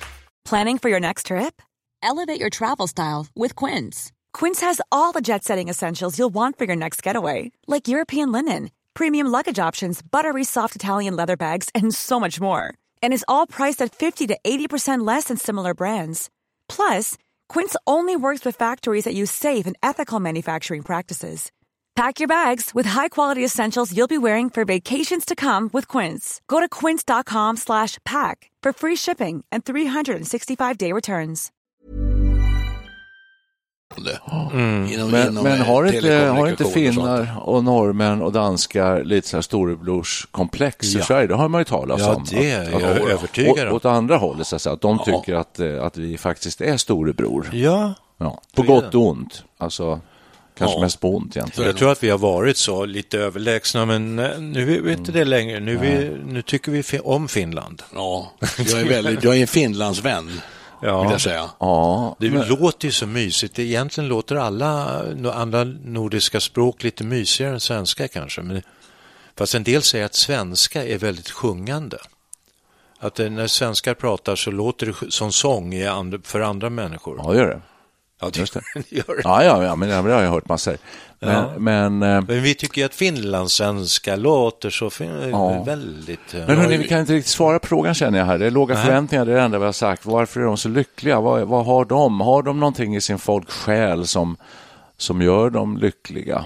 Planning 0.45 0.79
for 0.79 0.89
your 0.89 0.99
next 0.99 1.27
trip? 1.27 1.61
Elevate 2.01 2.39
your 2.39 2.49
travel 2.49 2.87
style 2.87 3.27
with 3.35 3.53
Quince. 3.55 4.11
Quince 4.33 4.61
has 4.61 4.81
all 4.91 5.11
the 5.11 5.21
jet 5.21 5.43
setting 5.43 5.69
essentials 5.69 6.17
you'll 6.17 6.33
want 6.33 6.57
for 6.57 6.65
your 6.65 6.75
next 6.75 7.03
getaway, 7.03 7.51
like 7.67 7.87
European 7.87 8.31
linen, 8.31 8.71
premium 8.95 9.27
luggage 9.27 9.59
options, 9.59 10.01
buttery 10.01 10.43
soft 10.43 10.75
Italian 10.75 11.15
leather 11.15 11.37
bags, 11.37 11.69
and 11.75 11.93
so 11.93 12.19
much 12.19 12.41
more. 12.41 12.73
And 13.03 13.13
is 13.13 13.25
all 13.27 13.45
priced 13.45 13.81
at 13.81 13.95
50 13.95 14.27
to 14.27 14.37
80% 14.43 15.07
less 15.07 15.25
than 15.25 15.37
similar 15.37 15.75
brands. 15.75 16.31
Plus, 16.67 17.15
Quince 17.47 17.75
only 17.85 18.15
works 18.15 18.43
with 18.43 18.55
factories 18.55 19.05
that 19.05 19.13
use 19.13 19.31
safe 19.31 19.67
and 19.67 19.77
ethical 19.83 20.19
manufacturing 20.19 20.81
practices. 20.81 21.51
Pack 21.95 22.19
your 22.19 22.27
bags 22.27 22.71
with 22.73 22.87
high-quality 22.89 23.45
essentials 23.45 23.91
you'll 23.95 24.07
be 24.07 24.17
wearing 24.17 24.49
for 24.49 24.65
vacations 24.65 25.25
to 25.25 25.35
come 25.35 25.69
with 25.73 25.87
Quince. 25.87 26.41
Go 26.47 26.59
to 26.59 26.67
quince.com 26.69 27.57
slash 27.57 27.99
pack 28.03 28.49
for 28.63 28.73
free 28.73 28.95
shipping 28.95 29.43
and 29.51 29.63
365-day 29.63 30.91
returns. 30.91 31.51
Inom, 33.97 35.11
Men, 35.11 35.27
inom, 35.29 35.43
men 35.43 35.59
eh, 35.61 35.65
har, 35.67 35.85
inte, 35.95 36.15
har 36.25 36.47
inte 36.47 36.65
finnar 36.65 37.27
och 37.45 37.63
norrmän 37.63 38.21
och 38.21 38.31
danskar 38.31 39.03
lite 39.03 39.27
så 39.27 39.37
här 39.37 39.41
storebrorskomplex 39.41 40.95
i 40.95 40.97
Ja. 40.97 41.03
Sverige? 41.03 41.27
Det 41.27 41.35
har 41.35 41.47
man 41.49 41.61
ju 41.61 41.65
talat 41.65 41.99
Ja, 41.99 42.15
om. 42.15 42.25
det 42.31 42.51
är 42.51 42.75
att, 42.75 42.81
jag 42.81 42.91
att, 42.91 43.09
övertygad 43.09 43.67
om. 43.67 43.73
Åt 43.75 43.85
andra 43.85 44.17
hållet, 44.17 44.47
så 44.47 44.55
att, 44.55 44.61
säga, 44.61 44.73
att 44.73 44.81
de 44.81 44.99
tycker 44.99 45.35
att, 45.35 45.59
eh, 45.59 45.83
att 45.83 45.97
vi 45.97 46.17
faktiskt 46.17 46.61
är 46.61 46.77
storebror. 46.77 47.49
Ja, 47.53 47.93
Ja. 48.17 48.41
På 48.55 48.61
gott 48.61 48.95
och 48.95 49.01
ont. 49.07 49.43
Alltså, 49.57 49.99
kanske 50.57 50.77
Ja. 50.77 50.81
mest 50.81 50.99
på 50.99 51.15
ont 51.15 51.37
egentligen. 51.37 51.67
jag 51.69 51.77
tror 51.77 51.91
att 51.91 52.03
vi 52.03 52.09
har 52.09 52.17
varit 52.17 52.57
så 52.57 52.85
lite 52.85 53.19
överlägsna, 53.19 53.85
men 53.85 54.19
eh, 54.19 54.39
nu 54.39 54.75
är 54.77 54.81
vi 54.81 54.91
inte 54.93 55.11
det 55.11 55.23
längre. 55.25 55.59
Nu, 55.59 55.77
vi, 55.77 56.11
nu 56.25 56.41
tycker 56.41 56.71
vi 56.71 56.99
om 56.99 57.27
Finland. 57.27 57.83
Ja, 57.95 58.31
jag 58.57 58.81
är, 58.81 58.85
väldigt, 58.85 59.23
jag 59.23 59.37
är 59.37 59.41
en 59.41 59.47
Finlandsvän, 59.47 60.27
vill 60.27 60.41
Ja. 60.81 61.11
jag 61.11 61.21
säga. 61.21 61.49
Ja, 61.59 62.15
Det 62.19 62.29
men, 62.29 62.47
låter 62.47 62.85
ju 62.85 62.91
så 62.91 63.07
mysigt. 63.07 63.59
Egentligen 63.59 64.07
låter 64.07 64.35
alla 64.35 65.01
andra 65.33 65.63
nordiska 65.63 66.39
språk 66.39 66.83
lite 66.83 67.03
mysigare 67.03 67.53
än 67.53 67.59
svenska 67.59 68.07
kanske. 68.07 68.41
Men, 68.41 68.61
fast 69.37 69.55
en 69.55 69.63
del 69.63 69.81
säger 69.81 70.05
att 70.05 70.15
svenska 70.15 70.85
är 70.87 70.97
väldigt 70.97 71.29
sjungande. 71.29 71.97
Att 72.99 73.19
eh, 73.19 73.29
när 73.29 73.47
svenskar 73.47 73.93
pratar 73.93 74.35
så 74.35 74.51
låter 74.51 74.85
det 74.85 75.11
som 75.11 75.31
sång 75.31 75.73
för 76.23 76.39
andra 76.41 76.69
människor. 76.69 77.19
ja, 77.23 77.35
gör 77.35 77.47
det. 77.47 77.61
Ja, 78.23 78.39
Just 78.39 78.53
det. 78.75 78.83
gör 78.89 79.15
det. 79.15 79.21
Ja, 79.23 79.43
ja, 79.43 79.63
ja 79.63 79.75
men 79.75 79.89
det 79.89 79.95
har 79.95 80.21
jag 80.21 80.29
hört 80.31 80.49
massor. 80.49 80.77
Men, 81.19 81.31
Ja. 81.35 81.49
men, 81.57 82.03
eh, 82.03 82.21
Men 82.27 82.41
vi 82.43 82.55
tycker 82.55 82.81
ju 82.81 82.85
att 82.85 82.95
finlandssvenska 82.95 84.15
låter 84.15 84.69
så 84.69 84.89
fin- 84.89 85.29
Ja. 85.31 85.63
väldigt... 85.63 86.33
eh, 86.33 86.39
men 86.47 86.57
hörni, 86.57 86.77
vi 86.77 86.87
kan 86.87 86.99
inte 86.99 87.13
riktigt 87.13 87.31
svara 87.31 87.59
på 87.59 87.67
frågan 87.67 87.93
känner 87.93 88.19
jag 88.19 88.25
här. 88.25 88.37
Det 88.37 88.45
är 88.45 88.51
låga 88.51 88.75
Nej. 88.75 88.85
förväntningar, 88.85 89.25
det 89.25 89.31
är 89.31 89.35
det 89.35 89.41
enda 89.41 89.59
vi 89.59 89.65
har 89.65 89.71
sagt. 89.71 90.05
Varför 90.05 90.41
är 90.41 90.45
de 90.45 90.57
så 90.57 90.69
lyckliga? 90.69 91.19
Vad, 91.19 91.41
vad 91.47 91.65
har 91.65 91.85
de? 91.85 92.21
Har 92.21 92.43
de 92.43 92.59
någonting 92.59 92.95
i 92.95 93.01
sin 93.01 93.19
folksjäl 93.19 94.07
som, 94.07 94.37
som 94.97 95.21
gör 95.21 95.49
dem 95.49 95.77
lyckliga? 95.77 96.45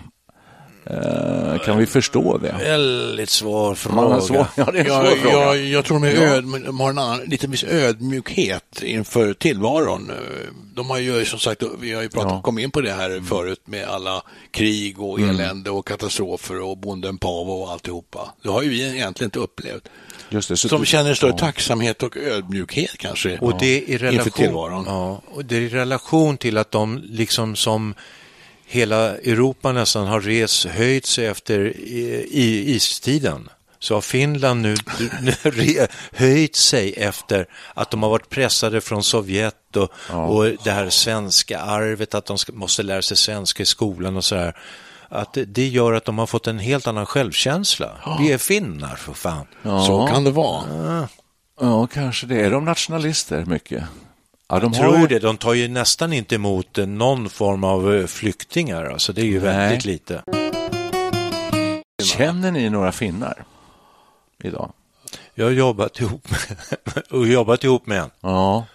Eh, 0.89 1.59
kan 1.65 1.77
vi 1.77 1.85
förstå 1.85 2.37
det? 2.37 2.55
Väldigt 2.59 3.29
svår 3.29 3.75
fråga. 3.75 4.21
svår, 4.21 4.47
ja, 4.55 4.69
det 4.73 4.79
är 4.79 4.83
en 4.83 4.85
svår 4.89 5.05
Jag, 5.05 5.17
fråga. 5.17 5.35
jag, 5.45 5.57
jag 5.65 5.85
tror 5.85 5.99
de, 5.99 6.07
är 6.07 6.21
öd, 6.21 6.43
de 6.65 6.79
har 6.79 6.89
en 6.89 6.97
annan, 6.97 7.19
lite 7.25 7.47
viss 7.47 7.63
ödmjukhet 7.63 8.81
inför 8.83 9.33
tillvaron. 9.33 10.11
De 10.75 10.89
har 10.89 10.97
ju 10.97 11.25
som 11.25 11.39
sagt, 11.39 11.63
vi 11.79 11.93
har 11.93 12.01
ju 12.01 12.09
pratat, 12.09 12.27
Ja. 12.29 12.31
Mm. 12.33 12.41
kom 12.41 12.59
in 12.59 12.71
på 12.71 12.81
det 12.81 12.91
här 12.91 13.21
förut 13.29 13.61
med 13.65 13.87
alla 13.87 14.21
krig 14.51 14.99
och 14.99 15.19
elände 15.19 15.69
och 15.69 15.87
katastrofer 15.87 16.61
och 16.61 16.77
bonden 16.77 17.17
Pavo 17.17 17.51
och 17.51 17.71
alltihopa. 17.71 18.33
Det 18.43 18.49
har 18.49 18.61
ju 18.61 18.69
vi 18.69 18.95
egentligen 18.95 19.27
inte 19.27 19.39
upplevt. 19.39 19.83
Just 20.29 20.49
det, 20.49 20.57
så 20.57 20.69
Som 20.69 20.79
du- 20.79 20.85
känner 20.85 21.13
större 21.13 21.31
ja. 21.31 21.37
tacksamhet 21.37 22.03
och 22.03 22.17
ödmjukhet 22.17 22.97
kanske. 22.97 23.37
Och 23.37 23.59
det 23.59 23.65
är 23.65 23.89
i 23.89 23.93
Inför 23.93 24.05
relation, 24.05 24.31
tillvaron. 24.31 24.83
ja, 24.87 25.21
och 25.31 25.45
det 25.45 25.55
är 25.57 25.61
i 25.61 25.69
relation 25.69 26.37
till 26.37 26.57
att 26.57 26.71
de 26.71 27.01
liksom 27.09 27.55
som 27.55 27.93
hela 28.67 29.17
Europa 29.17 29.71
nästan 29.71 30.07
har 30.07 30.21
res, 30.21 30.65
höjt 30.65 31.05
sig 31.05 31.25
efter 31.25 31.59
i, 31.77 32.27
i 32.31 32.75
istiden. 32.75 33.49
Så 33.79 33.93
har 33.93 34.01
Finland 34.01 34.61
nu, 34.61 34.75
nu 35.21 35.31
re, 35.49 35.87
höjt 36.13 36.55
sig 36.55 36.93
efter 36.93 37.47
att 37.73 37.91
de 37.91 38.03
har 38.03 38.09
varit 38.09 38.29
pressade 38.29 38.81
från 38.81 39.03
Sovjet 39.03 39.75
och, 39.75 39.91
och 40.09 40.45
det 40.63 40.71
här 40.71 40.89
svenska 40.89 41.59
arvet, 41.59 42.15
att 42.15 42.25
de 42.25 42.37
ska, 42.37 42.53
måste 42.53 42.83
lära 42.83 43.01
sig 43.01 43.17
svenska 43.17 43.63
i 43.63 43.65
skolan 43.65 44.17
och 44.17 44.23
så 44.23 44.35
här. 44.35 44.57
Att 45.09 45.37
det, 45.47 45.67
gör 45.67 45.93
att 45.93 46.05
de 46.05 46.17
har 46.17 46.25
fått 46.25 46.47
en 46.47 46.59
helt 46.59 46.87
annan 46.87 47.05
självkänsla. 47.05 47.91
Vi 48.19 48.31
är 48.31 48.37
finnar 48.37 48.95
för 48.95 49.13
fan. 49.13 49.45
Så 49.63 50.07
kan 50.07 50.23
det 50.23 50.31
vara. 50.31 50.63
Ja, 51.59 51.87
kanske 51.87 52.27
det. 52.27 52.41
Är 52.41 52.51
de 52.51 52.65
nationalister 52.65 53.45
mycket? 53.45 53.83
Ja, 54.49 54.59
de 54.59 54.73
tror 54.73 54.97
ju- 54.99 55.07
det. 55.07 55.19
De 55.19 55.37
tar 55.37 55.53
ju 55.53 55.67
nästan 55.67 56.13
inte 56.13 56.35
emot 56.35 56.77
eh, 56.77 56.85
någon 56.87 57.29
form 57.29 57.63
av 57.63 57.95
eh, 57.95 58.05
flyktingar. 58.07 58.85
Alltså 58.85 59.13
det 59.13 59.21
är 59.21 59.25
ju 59.25 59.41
Nej. 59.41 59.55
väldigt 59.57 59.85
lite. 59.85 60.23
Känner 62.03 62.51
ni 62.51 62.69
några 62.69 62.91
finnar 62.91 63.43
idag? 64.43 64.71
Jag 65.35 65.45
har 65.45 65.51
jobbat 65.51 65.99
ihop 65.99 66.27
med, 67.11 67.27
jobbat 67.31 67.63
ihop 67.63 67.87
med 67.87 67.99
en. 68.01 68.09
Ja, 68.21 68.65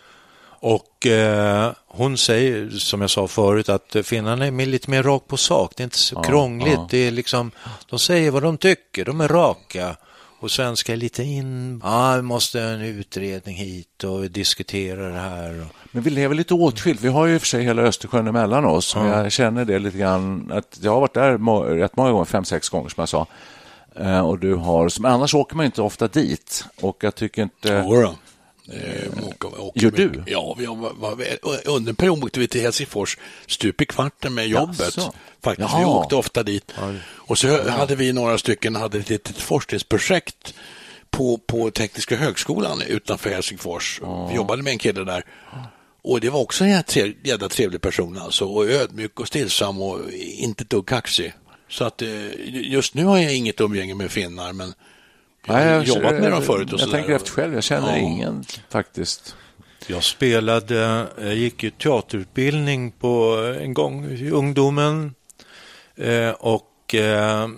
Och 0.44 1.06
eh, 1.06 1.72
hon 1.86 2.18
säger, 2.18 2.70
som 2.70 3.00
jag 3.00 3.10
sa 3.10 3.28
förut, 3.28 3.68
att 3.68 3.96
finnarna 4.04 4.46
är 4.46 4.66
lite 4.66 4.90
mer 4.90 5.02
rakt 5.02 5.28
på 5.28 5.36
sak. 5.36 5.72
Det 5.76 5.82
är 5.82 5.84
inte 5.84 5.98
så 5.98 6.22
krångligt. 6.22 6.72
ja. 6.74 6.86
Det 6.90 6.98
är 6.98 7.10
liksom, 7.10 7.50
de 7.90 7.98
säger 7.98 8.30
vad 8.30 8.42
de 8.42 8.58
tycker. 8.58 9.04
De 9.04 9.20
är 9.20 9.28
raka. 9.28 9.96
Och 10.42 10.50
svenska 10.50 10.92
är 10.92 10.96
lite 10.96 11.22
in, 11.22 11.80
ja, 11.84 12.16
vi 12.16 12.22
måste 12.22 12.60
ha 12.60 12.66
en 12.66 12.80
utredning 12.80 13.56
hit 13.56 14.04
och 14.04 14.30
diskutera 14.30 15.08
det 15.08 15.18
här. 15.18 15.60
Och, 15.60 15.66
men 15.92 16.02
vi 16.02 16.10
lever 16.10 16.34
lite 16.34 16.54
åtskilt. 16.54 17.00
Vi 17.00 17.08
har 17.08 17.26
ju 17.26 17.34
i 17.34 17.36
och 17.36 17.40
för 17.40 17.46
sig 17.48 17.64
hela 17.64 17.82
Östersjön 17.82 18.26
emellan 18.26 18.64
oss. 18.64 18.96
Men 18.96 19.06
jag 19.06 19.32
känner 19.32 19.64
det 19.64 19.78
lite 19.78 19.98
grann. 19.98 20.52
Att 20.52 20.78
jag 20.82 20.92
har 20.92 21.00
varit 21.00 21.14
där 21.14 21.38
må- 21.38 21.64
rätt 21.64 21.96
många 21.96 22.10
gånger, 22.12 22.24
fem, 22.24 22.44
sex 22.44 22.68
gånger 22.68 22.88
som 22.88 23.00
jag 23.00 23.08
sa. 23.08 23.26
Eh, 23.96 24.20
och 24.20 24.38
du 24.38 24.54
har, 24.54 25.00
men 25.00 25.12
annars 25.12 25.34
åker 25.34 25.56
man 25.56 25.66
inte 25.66 25.82
ofta 25.82 26.08
dit. 26.08 26.64
Och 26.80 26.96
jag 27.00 27.14
tycker 27.14 27.42
inte... 27.42 27.84
Jodå. 27.88 28.14
Eh, 28.68 29.24
åker- 29.28 29.60
åker 29.60 29.80
Gör 29.80 29.90
mycket. 29.90 30.12
du? 30.26 30.32
Ja, 30.32 30.54
vi 30.58 30.64
har, 30.64 30.76
var, 30.76 30.92
var, 30.94 31.24
under 31.68 31.92
en 31.92 31.96
period 31.96 32.24
åkte 32.24 32.40
vi 32.40 32.48
till 32.48 32.60
Helsingfors 32.60 33.18
stup 33.46 33.80
i 33.80 33.86
kvarten 33.86 34.34
med 34.34 34.48
jobbet. 34.48 34.78
Jaså? 34.80 35.12
Faktiskt, 35.42 35.68
vi 35.68 35.72
Jaha. 35.82 35.86
åkte 36.00 36.16
ofta 36.16 36.42
dit. 36.42 36.72
Och 37.10 37.38
så 37.38 37.70
hade 37.70 37.96
vi 37.96 38.12
några 38.12 38.38
stycken 38.38 38.76
hade 38.76 38.98
ett 38.98 39.08
litet 39.08 39.36
forskningsprojekt 39.36 40.54
på, 41.10 41.38
på 41.46 41.70
Tekniska 41.70 42.16
högskolan 42.16 42.82
utanför 42.82 43.30
Helsingfors. 43.30 44.00
Vi 44.30 44.36
jobbade 44.36 44.62
med 44.62 44.70
en 44.70 44.78
kille 44.78 45.04
där. 45.04 45.24
Och 46.04 46.20
det 46.20 46.30
var 46.30 46.40
också 46.40 46.64
en 46.64 46.82
jävla 47.24 47.48
trevlig 47.48 47.80
person 47.80 48.18
alltså. 48.18 48.44
Och 48.44 48.66
ödmjuk 48.70 49.20
och 49.20 49.26
stillsam 49.28 49.82
och 49.82 50.00
inte 50.12 50.62
ett 50.62 50.70
dugg 50.70 50.86
kaxig. 50.88 51.32
Så 51.68 51.84
att 51.84 52.02
eh, 52.02 52.08
just 52.46 52.94
nu 52.94 53.04
har 53.04 53.18
jag 53.18 53.34
inget 53.34 53.60
umgänge 53.60 53.94
med 53.94 54.10
finnar, 54.10 54.52
men 54.52 54.74
jag 55.46 55.54
har 55.54 55.60
Nej, 55.64 55.88
jobbat 55.88 56.12
med 56.20 56.30
dem 56.32 56.42
förut. 56.42 56.72
Och 56.72 56.80
jag 56.80 56.90
tänker 56.90 57.08
där. 57.08 57.16
efter 57.16 57.30
själv. 57.30 57.54
Jag 57.54 57.62
känner 57.64 57.88
Ja. 57.90 57.96
ingen 57.96 58.44
faktiskt. 58.70 59.36
Jag 59.86 60.04
spelade, 60.04 61.06
jag 61.20 61.34
gick 61.34 61.62
ju 61.62 61.70
teaterutbildning 61.70 62.90
på 62.90 63.36
en 63.60 63.74
gång 63.74 64.04
i 64.10 64.30
ungdomen 64.30 65.14
eh, 65.96 66.30
och 66.30 66.94
eh, 66.94 67.48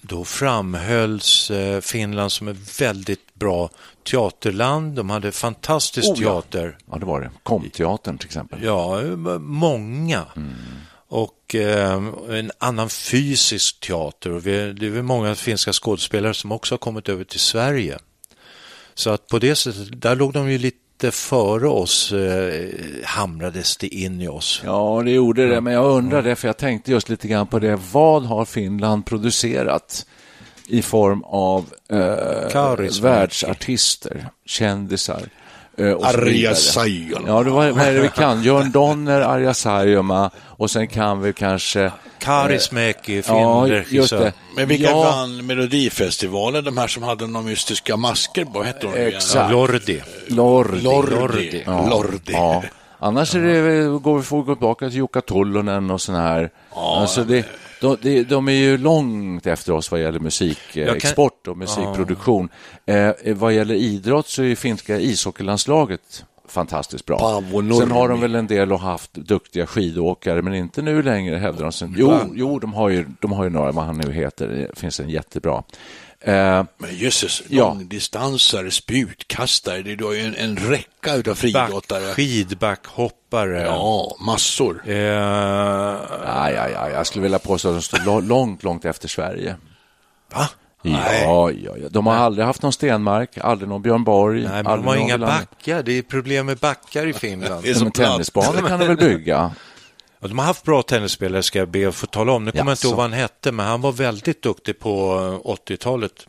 då 0.00 0.24
framhölls 0.24 1.50
eh, 1.50 1.80
Finland 1.80 2.32
som 2.32 2.48
ett 2.48 2.80
väldigt 2.80 3.34
bra 3.34 3.70
teaterland. 4.10 4.94
De 4.94 5.10
hade 5.10 5.32
fantastisk 5.32 6.08
Oh, 6.08 6.22
ja. 6.22 6.28
teater. 6.42 6.78
Ja, 6.90 6.98
det 6.98 7.06
var 7.06 7.20
det. 7.20 7.30
Komteatern 7.42 8.18
till 8.18 8.26
exempel. 8.26 8.58
Ja, 8.64 9.00
många. 9.40 10.24
Och 11.48 11.54
eh, 11.54 12.02
en 12.30 12.50
annan 12.58 12.90
fysisk 12.90 13.80
teater. 13.80 14.32
Och 14.32 14.46
vi, 14.46 14.72
det 14.72 14.86
är 14.86 14.90
väl 14.90 15.02
många 15.02 15.34
finska 15.34 15.72
skådespelare 15.72 16.34
som 16.34 16.52
också 16.52 16.72
har 16.74 16.78
kommit 16.78 17.08
över 17.08 17.24
till 17.24 17.40
Sverige. 17.40 17.98
Så 18.94 19.10
att 19.10 19.26
på 19.26 19.38
det 19.38 19.56
sättet, 19.56 20.02
där 20.02 20.16
låg 20.16 20.32
de 20.32 20.50
ju 20.50 20.58
lite 20.58 21.10
före 21.10 21.68
oss, 21.68 22.12
eh, 22.12 22.70
hamrades 23.04 23.76
det 23.76 23.86
in 23.86 24.20
i 24.20 24.28
oss. 24.28 24.62
Ja, 24.64 25.02
det 25.04 25.10
gjorde 25.10 25.46
det, 25.46 25.60
men 25.60 25.72
jag 25.72 25.90
undrar 25.90 26.22
det, 26.22 26.36
för 26.36 26.48
jag 26.48 26.56
tänkte 26.56 26.90
just 26.90 27.08
lite 27.08 27.28
grann 27.28 27.46
på 27.46 27.58
det. 27.58 27.78
Vad 27.92 28.24
har 28.24 28.44
Finland 28.44 29.06
producerat 29.06 30.06
i 30.66 30.82
form 30.82 31.22
av 31.22 31.66
eh, 31.88 33.02
världsartister, 33.02 34.28
kändisar? 34.46 35.22
Eh, 35.78 35.96
Arja? 36.02 36.54
Saijonmaa. 36.54 37.30
Ja, 37.36 37.42
det 37.42 37.50
var, 37.50 37.70
vad 37.70 37.84
är 37.86 37.94
det 37.94 38.00
vi 38.00 38.08
kan? 38.08 38.42
Jörn 38.42 38.70
Donner, 38.70 39.20
Arja 39.20 39.54
Saijonmaa 39.54 40.30
och 40.46 40.70
sen 40.70 40.88
kan 40.88 41.22
vi 41.22 41.32
kanske... 41.32 41.92
Karismäki, 42.18 43.16
Ja, 43.16 43.22
filmregissör. 43.64 43.96
just 43.96 44.10
det. 44.10 44.32
Men 44.56 44.68
vilka 44.68 44.90
ja, 44.90 45.02
vann 45.02 45.46
Melodifestivalen? 45.46 46.64
De 46.64 46.78
här 46.78 46.86
som 46.86 47.02
hade 47.02 47.26
några 47.26 47.46
mystiska 47.46 47.96
masker 47.96 48.44
på, 48.44 48.62
hette 48.62 48.86
de? 48.86 49.06
Exakt. 49.06 49.34
Ja, 49.34 49.50
Lordi. 49.50 50.02
Lordi. 50.28 50.82
Lordi. 50.82 51.62
Ja, 51.66 51.88
Lordi. 51.90 52.32
Ja. 52.32 52.62
Annars 52.98 53.34
är 53.34 53.40
det, 53.40 53.98
går 53.98 54.16
vi 54.16 54.22
får 54.22 54.42
gå 54.42 54.54
tillbaka 54.54 54.88
till 54.88 54.96
Jukka 54.98 55.20
Tollonen 55.20 55.90
och 55.90 56.00
såna 56.00 56.22
här. 56.22 56.50
alltså 56.74 57.24
det, 57.24 57.46
de, 57.80 57.96
de, 58.02 58.22
de 58.22 58.48
är 58.48 58.52
ju 58.52 58.78
långt 58.78 59.46
efter 59.46 59.72
oss 59.72 59.90
vad 59.90 60.00
gäller 60.00 60.20
musikexport 60.20 61.48
och 61.48 61.58
musikproduktion. 61.58 62.48
Eh, 62.86 63.10
vad 63.34 63.52
gäller 63.52 63.74
idrott 63.74 64.28
så 64.28 64.42
är 64.42 64.46
ju 64.46 64.56
finska 64.56 64.98
ishockeylandslaget 64.98 66.24
fantastiskt 66.48 67.06
bra. 67.06 67.42
Sen 67.78 67.90
har 67.90 68.08
de 68.08 68.20
väl 68.20 68.34
en 68.34 68.46
del 68.46 68.72
och 68.72 68.80
haft 68.80 69.14
duktiga 69.14 69.66
skidåkare, 69.66 70.42
men 70.42 70.54
inte 70.54 70.82
nu 70.82 71.02
längre 71.02 71.36
hävdar 71.36 71.62
de. 71.62 71.72
Sen. 71.72 71.94
Jo, 71.96 72.20
jo 72.34 72.58
de, 72.58 72.72
har 72.72 72.88
ju, 72.88 73.04
de 73.20 73.32
har 73.32 73.44
ju 73.44 73.50
några, 73.50 73.72
vad 73.72 73.84
han 73.84 73.96
nu 73.98 74.12
heter, 74.12 74.48
det 74.48 74.78
finns 74.78 75.00
en 75.00 75.08
jättebra. 75.08 75.62
Eh, 76.24 76.64
Men 76.78 76.96
jösses, 76.96 77.42
Ja. 77.48 77.68
långdistansare, 77.68 78.70
spjutkastare, 78.70 79.82
det 79.82 79.92
är 79.92 79.96
då 79.96 80.14
en, 80.14 80.34
en 80.34 80.56
räcka 80.56 81.14
utav 81.14 81.34
Back, 81.34 81.38
friidrottare. 81.38 82.14
skidbackhoppare. 82.14 83.62
Ja, 83.62 84.16
massor. 84.20 84.82
Eh, 84.86 84.94
Ja, 84.96 86.50
ja, 86.50 86.68
ja, 86.68 86.90
jag 86.90 87.06
skulle 87.06 87.22
vilja 87.22 87.38
påstå 87.38 87.68
att 87.68 87.74
de 87.74 87.82
står 87.82 88.22
långt, 88.22 88.62
långt 88.62 88.84
efter 88.84 89.08
Sverige. 89.08 89.56
va? 90.34 90.48
Ja, 90.82 91.50
ja, 91.50 91.50
ja. 91.82 91.88
De 91.90 92.06
har 92.06 92.14
aldrig 92.14 92.46
haft 92.46 92.62
någon 92.62 92.72
Stenmark, 92.72 93.38
aldrig 93.38 93.68
någon 93.68 93.82
Björn 93.82 94.04
Borg. 94.04 94.42
Nej, 94.44 94.52
men 94.62 94.64
de 94.64 94.86
har 94.86 94.96
inga 94.96 95.18
backar. 95.18 95.82
Det 95.82 95.98
är 95.98 96.02
problem 96.02 96.46
med 96.46 96.56
backar 96.58 97.06
i 97.06 97.12
Finland. 97.12 97.62
Det 97.64 97.70
är 97.70 97.74
platt. 97.80 97.94
tennisbanor 97.94 98.68
kan 98.68 98.80
de 98.80 98.86
väl 98.86 98.96
bygga? 99.08 99.50
Ja, 100.20 100.28
de 100.28 100.38
har 100.38 100.46
haft 100.46 100.64
bra 100.64 100.82
tennisspelare 100.82 101.42
ska 101.42 101.58
jag 101.58 101.68
be 101.68 101.88
att 101.88 101.94
få 101.94 102.06
tala 102.06 102.32
om. 102.32 102.44
Nu 102.44 102.50
kommer 102.50 102.64
jag 102.64 102.72
inte 102.72 102.86
ihåg 102.86 102.96
vad 102.96 103.04
han 103.04 103.12
hette, 103.12 103.52
men 103.52 103.66
han 103.66 103.80
var 103.80 103.92
väldigt 103.92 104.42
duktig 104.42 104.78
på 104.78 105.14
eh, 105.44 105.50
80-talet. 105.50 106.26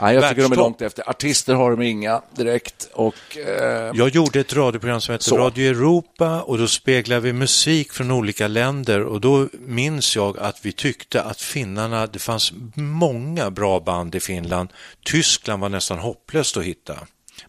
Nej, 0.00 0.14
jag 0.14 0.28
tycker 0.28 0.42
de 0.42 0.52
är 0.52 0.56
långt 0.56 0.82
efter. 0.82 1.10
Artister 1.10 1.54
har 1.54 1.70
de 1.70 1.82
inga 1.82 2.22
direkt. 2.36 2.88
Och, 2.92 3.36
eh, 3.36 3.90
Jag 3.94 4.08
gjorde 4.08 4.40
ett 4.40 4.52
radioprogram 4.52 5.00
som 5.00 5.12
hette 5.12 5.24
Så. 5.24 5.38
Radio 5.38 5.70
Europa 5.70 6.42
och 6.42 6.58
då 6.58 6.68
speglade 6.68 7.20
vi 7.20 7.32
musik 7.32 7.92
från 7.92 8.10
olika 8.10 8.48
länder 8.48 9.04
och 9.04 9.20
då 9.20 9.48
minns 9.52 10.16
jag 10.16 10.38
att 10.38 10.58
vi 10.62 10.72
tyckte 10.72 11.22
att 11.22 11.40
finnarna, 11.40 12.06
det 12.06 12.18
fanns 12.18 12.52
många 12.74 13.50
bra 13.50 13.80
band 13.80 14.14
i 14.14 14.20
Finland. 14.20 14.68
Tyskland 15.04 15.62
var 15.62 15.68
nästan 15.68 15.98
hopplöst 15.98 16.56
att 16.56 16.64
hitta 16.64 16.94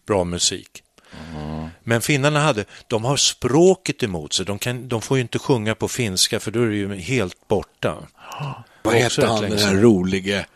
bra 0.06 0.24
musik. 0.24 0.82
Men 1.84 2.00
finnarna 2.00 2.40
hade, 2.40 2.64
de 2.86 3.04
har 3.04 3.16
språket 3.16 4.02
emot 4.02 4.32
sig, 4.32 4.46
de, 4.46 4.58
kan, 4.58 4.88
de 4.88 5.02
får 5.02 5.16
ju 5.16 5.20
inte 5.20 5.38
sjunga 5.38 5.74
på 5.74 5.88
finska 5.88 6.40
för 6.40 6.50
då 6.50 6.62
är 6.62 6.66
det 6.66 6.76
ju 6.76 6.94
helt 6.94 7.48
borta. 7.48 7.96
Vad 8.82 8.94
hette 8.94 9.26
han, 9.26 9.42
den 9.42 9.58
här 9.58 9.74
rolige, 9.74 10.46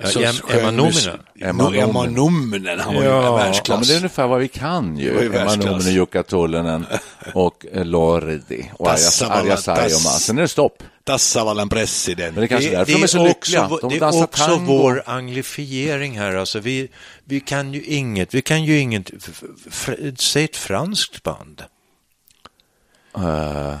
eh, 0.00 0.08
Så 0.08 0.20
skön 0.20 0.58
Emma 0.58 0.84
musik. 0.84 1.12
Numminen. 1.34 1.56
No, 1.56 1.74
Emma 1.74 2.04
Numminen, 2.04 2.80
han 2.80 2.94
var 2.94 3.02
ju 3.02 3.08
Ja. 3.08 3.14
Ja, 3.14 3.22
men 3.22 3.34
världsklass. 3.34 3.88
det 3.88 3.94
är 3.94 3.96
ungefär 3.96 4.26
vad 4.26 4.40
vi 4.40 4.48
kan 4.48 4.96
ju. 4.96 5.04
ju 5.04 5.10
Emma 5.10 5.34
världsklass. 5.34 5.66
Numminen, 5.66 5.94
Jukka 5.94 6.22
Tullinen 6.22 6.86
och 7.34 7.66
eh, 7.72 7.84
Lordi 7.84 8.70
och 8.72 8.90
Arja 8.90 9.56
Saijonmaa. 9.56 10.18
Sen 10.18 10.38
är 10.38 10.42
det 10.42 10.48
stopp. 10.48 10.82
Tassavallan 11.04 11.68
president. 11.68 12.34
Men 12.34 12.40
det 12.40 12.46
är 12.46 12.48
kanske 12.48 12.68
är 12.70 12.72
därför 12.78 12.92
det 12.92 12.98
de 12.98 13.02
är 13.02 13.06
så 13.06 13.18
också 13.18 13.28
lyckliga. 13.28 13.68
vår- 13.68 13.80
De 13.80 13.88
det 13.98 14.04
är 14.04 14.22
också 14.22 14.46
tango. 14.46 14.72
vår 14.78 15.02
anglifiering 15.06 16.18
här. 16.18 16.34
Alltså 16.34 16.60
vi, 16.60 16.88
vi 17.24 17.40
kan 17.40 17.72
ju 17.74 17.82
inget. 17.84 18.34
Vi 18.34 18.42
kan 18.42 18.64
ju 18.64 18.78
inget. 18.78 19.10
Säg 20.18 20.44
ett 20.44 20.56
franskt 20.56 21.22
band. 21.22 21.62
Eh, 23.16 23.74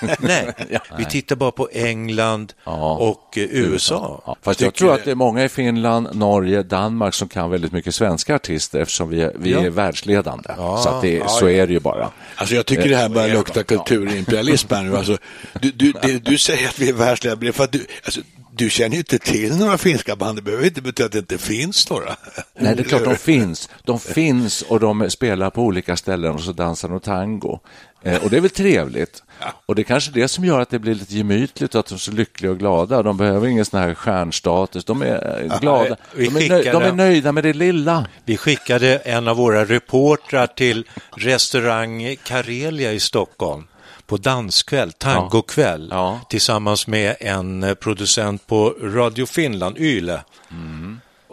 Nej, 0.18 0.52
vi 0.98 1.04
tittar 1.04 1.36
bara 1.36 1.50
på 1.50 1.68
England 1.72 2.52
Ja. 2.64 2.96
och 2.96 3.38
eh, 3.38 3.44
USA. 3.50 4.22
Ja, 4.26 4.36
fast 4.42 4.60
jag 4.60 4.74
tror 4.74 4.94
att 4.94 5.04
det 5.04 5.10
är 5.10 5.14
många 5.14 5.44
i 5.44 5.48
Finland, 5.48 6.08
Norge, 6.12 6.62
Danmark 6.62 7.14
som 7.14 7.28
kan 7.28 7.50
väldigt 7.50 7.72
mycket 7.72 7.94
svenska 7.94 8.34
artister 8.34 8.80
eftersom 8.80 9.08
vi 9.08 9.20
är, 9.22 9.32
vi 9.38 9.52
Ja. 9.52 9.60
är 9.60 9.70
världsledande. 9.70 10.50
Ja, 10.58 10.76
så 10.82 10.88
att 10.88 11.02
det, 11.02 11.14
ja, 11.16 11.28
så 11.28 11.50
ja. 11.50 11.62
är 11.62 11.66
det 11.66 11.72
ju 11.72 11.80
bara. 11.80 12.10
Alltså 12.36 12.54
jag 12.54 12.66
tycker 12.66 12.88
det 12.88 12.96
här 12.96 13.08
börjar 13.08 13.28
lukta 13.28 13.62
kulturimperialism 13.62 14.74
här 14.74 14.82
nu. 14.82 14.96
Alltså, 14.96 15.18
du, 15.60 15.70
du, 15.70 15.92
det, 16.02 16.18
du 16.24 16.38
säger 16.38 16.68
att 16.68 16.78
vi 16.78 16.88
är 16.88 16.92
världsledande 16.94 17.52
för 17.52 17.64
att 17.64 17.72
du, 17.72 17.86
alltså, 18.04 18.20
du 18.56 18.70
känner 18.70 18.90
ju 18.92 18.98
inte 18.98 19.18
till 19.18 19.56
några 19.56 19.78
finska 19.78 20.16
band. 20.16 20.38
Det 20.38 20.42
behöver 20.42 20.64
inte 20.64 20.82
betyda 20.82 21.06
att 21.06 21.12
det 21.12 21.18
inte 21.18 21.38
finns 21.38 21.90
några. 21.90 22.16
Nej, 22.58 22.74
det 22.76 22.82
är 22.82 22.84
klart 22.84 23.04
de 23.04 23.16
finns. 23.16 23.68
De 23.84 24.00
finns 24.00 24.62
och 24.62 24.80
de 24.80 25.10
spelar 25.10 25.50
på 25.50 25.62
olika 25.62 25.96
ställen 25.96 26.32
och 26.34 26.40
så 26.40 26.52
dansar 26.52 26.88
de 26.88 27.00
tango. 27.00 27.60
Eh, 28.04 28.24
och 28.24 28.30
det 28.30 28.36
är 28.36 28.40
väl 28.40 28.50
trevligt. 28.50 29.22
Och 29.66 29.74
det 29.74 29.82
är 29.82 29.84
kanske 29.84 30.10
det 30.10 30.28
som 30.28 30.44
gör 30.44 30.60
att 30.60 30.70
det 30.70 30.78
blir 30.78 30.94
lite 30.94 31.14
gemytligt 31.14 31.74
och 31.74 31.80
att 31.80 31.86
de 31.86 31.94
är 31.94 31.98
så 31.98 32.12
lyckliga 32.12 32.50
och 32.50 32.58
glada. 32.58 33.02
De 33.02 33.16
behöver 33.16 33.46
ingen 33.48 33.64
sån 33.64 33.80
här 33.80 33.94
stjärnstatus. 33.94 34.84
De 34.84 35.02
är 35.02 35.42
eh, 35.52 35.60
glada. 35.60 35.96
De 36.16 36.24
är, 36.24 36.72
de 36.72 36.96
nöjda 36.96 37.32
med 37.32 37.44
det 37.44 37.52
lilla. 37.52 38.06
Vi 38.24 38.36
skickade 38.36 38.96
en 38.96 39.28
av 39.28 39.36
våra 39.36 39.64
reportrar 39.64 40.46
till 40.46 40.86
restaurang 41.16 42.16
Karelia 42.24 42.92
i 42.92 43.00
Stockholm 43.00 43.66
på 44.06 44.16
danskväll, 44.16 44.92
tangokväll, 44.92 45.88
Ja. 45.90 46.20
tillsammans 46.28 46.86
med 46.86 47.16
en 47.20 47.62
eh, 47.62 47.74
producent 47.74 48.46
på 48.46 48.74
Radio 48.82 49.26
Finland, 49.26 49.78
Yle. 49.78 50.20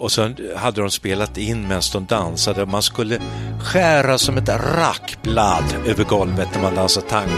Och 0.02 0.12
sen 0.12 0.36
hade 0.56 0.82
de 0.82 0.92
spelat 0.92 1.38
in 1.38 1.68
medan 1.68 1.82
de 1.94 2.06
dansade. 2.06 2.66
Man 2.66 2.82
skulle 2.82 3.20
skära 3.60 4.18
som 4.18 4.38
ett 4.38 4.50
rackblad 4.50 5.64
över 5.86 6.04
golvet 6.04 6.48
när 6.54 6.62
man 6.62 6.76
dansar 6.76 7.02
tango. 7.02 7.32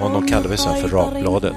Och 0.00 0.10
de 0.10 0.28
kallar 0.28 0.48
vi 0.48 0.56
sen 0.56 0.76
för 0.76 0.88
rakbladet. 0.88 1.56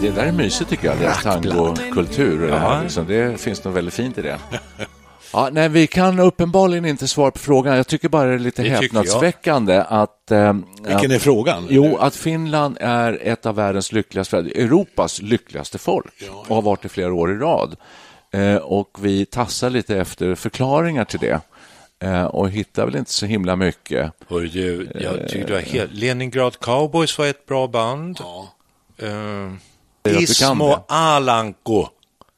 Det 0.00 0.10
där 0.10 0.26
är 0.26 0.32
mysigt 0.32 0.70
tycker 0.70 0.86
jag, 0.86 0.98
deras 0.98 1.22
tangokultur. 1.22 2.42
och 2.42 2.50
Det, 2.50 2.58
här, 2.58 2.82
liksom. 2.82 3.06
det 3.06 3.40
finns 3.40 3.64
något 3.64 3.74
väldigt 3.74 3.94
fint 3.94 4.18
i 4.18 4.22
det. 4.22 4.38
Ja, 5.34 5.48
nej, 5.52 5.68
vi 5.68 5.86
kan 5.86 6.18
uppenbarligen 6.18 6.84
inte 6.84 7.08
svara 7.08 7.30
på 7.30 7.38
frågan. 7.38 7.76
Jag 7.76 7.86
tycker 7.86 8.08
bara 8.08 8.28
det 8.28 8.34
är 8.34 8.38
lite 8.38 8.62
Det 8.62 8.68
häpnadsväckande 8.68 9.84
att... 9.88 10.30
Eh, 10.30 10.52
Vilken 10.86 11.10
är 11.10 11.16
att, 11.16 11.22
frågan? 11.22 11.66
Jo, 11.70 11.96
att 11.96 12.16
Finland 12.16 12.76
är 12.80 13.18
ett 13.22 13.46
av 13.46 13.54
världens 13.54 13.92
lyckligaste, 13.92 14.36
Europas 14.36 15.22
lyckligaste 15.22 15.78
folk 15.78 16.14
och 16.48 16.54
har 16.54 16.62
varit 16.62 16.82
det 16.82 16.88
flera 16.88 17.14
år 17.14 17.32
i 17.32 17.34
rad. 17.34 17.76
Eh, 18.32 18.56
och 18.56 18.98
vi 19.00 19.26
tassar 19.26 19.70
lite 19.70 19.96
efter 19.96 20.34
förklaringar 20.34 21.04
till 21.04 21.20
det 21.20 21.40
eh, 22.02 22.24
och 22.24 22.50
hittar 22.50 22.84
väl 22.84 22.96
inte 22.96 23.12
så 23.12 23.26
himla 23.26 23.56
mycket. 23.56 24.12
Hörru 24.28 24.48
du, 24.48 24.88
jag 24.94 25.28
tycker 25.28 25.46
du 25.46 25.54
har 25.54 25.60
helt... 25.60 25.92
Leningrad 25.92 26.60
Cowboys 26.60 27.18
var 27.18 27.26
ett 27.26 27.46
bra 27.46 27.66
band. 27.66 28.20
Eh, 28.98 29.46
att 29.46 29.58
du 30.02 30.12
kan 30.12 30.22
Ismo 30.22 30.68
det. 30.68 30.82
Alanko, 30.88 31.88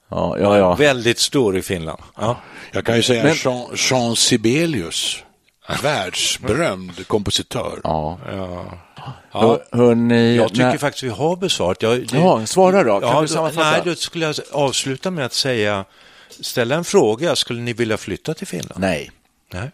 Ja, 0.08 0.38
ja, 0.38 0.58
ja. 0.58 0.74
väldigt 0.74 1.18
stor 1.18 1.56
i 1.58 1.62
Finland. 1.62 2.02
Ja. 2.16 2.40
Jag 2.72 2.84
kan 2.84 2.96
ju 2.96 3.02
säga 3.02 3.22
Men- 3.24 3.34
Jean, 3.44 3.66
Jean 3.90 4.16
Sibelius, 4.16 5.22
världsberömd 5.82 7.06
kompositör. 7.08 7.80
ja. 7.84 8.18
Ja. 8.32 8.78
Hör, 9.30 9.64
hörni, 9.72 10.36
Jag 10.36 10.48
tycker 10.48 10.62
när- 10.64 10.78
faktiskt 10.78 11.02
vi 11.02 11.08
har 11.08 11.36
besvarat. 11.36 11.82
Jag, 11.82 12.06
det, 12.06 12.16
Ja, 12.18 12.46
svara 12.46 12.84
då. 12.84 13.00
Kan 13.00 13.08
ja, 13.08 13.22
du 13.22 13.28
sammanfatta? 13.28 13.70
Nej, 13.70 13.80
då 13.84 13.94
skulle 13.94 14.24
jag 14.26 14.34
avsluta 14.52 15.10
med 15.10 15.26
att 15.26 15.32
säga, 15.32 15.84
ställa 16.40 16.74
en 16.74 16.84
fråga. 16.84 17.36
Skulle 17.36 17.60
ni 17.60 17.72
vilja 17.72 17.96
flytta 17.96 18.34
till 18.34 18.46
Finland? 18.46 18.80
Nej. 18.80 19.10
Nej. 19.52 19.70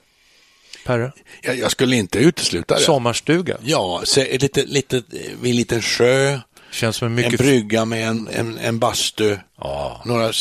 Perre? 0.86 1.12
Jag, 1.42 1.58
jag 1.58 1.70
skulle 1.70 1.96
inte 1.96 2.18
utesluta 2.18 2.74
det. 2.74 2.80
Sommarstuga? 2.80 3.56
Ja, 3.62 4.02
lite, 4.16 4.64
lite, 4.64 5.02
vid 5.40 5.50
en 5.50 5.56
liten 5.56 5.82
sjö, 5.82 6.38
Känns 6.72 6.96
som 6.96 7.06
en 7.06 7.18
en 7.18 7.24
mycket... 7.24 7.40
brygga 7.40 7.84
med 7.84 8.08
en, 8.08 8.28
en, 8.28 8.58
en 8.58 8.78
bastu, 8.78 9.36
Ja. 9.58 10.02
några, 10.04 10.32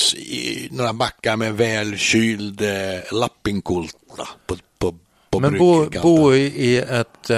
några 0.72 0.94
backar 0.94 1.38
med 1.38 1.54
välkyld 1.54 2.62
eh, 2.62 2.70
lappinkulta 3.12 4.28
på, 4.48 4.56
på, 4.78 4.96
på 5.30 5.40
Men 5.40 5.58
bo, 5.58 5.90
bo 6.02 6.34
i, 6.34 6.78
ett 6.78 7.30
uh, 7.30 7.38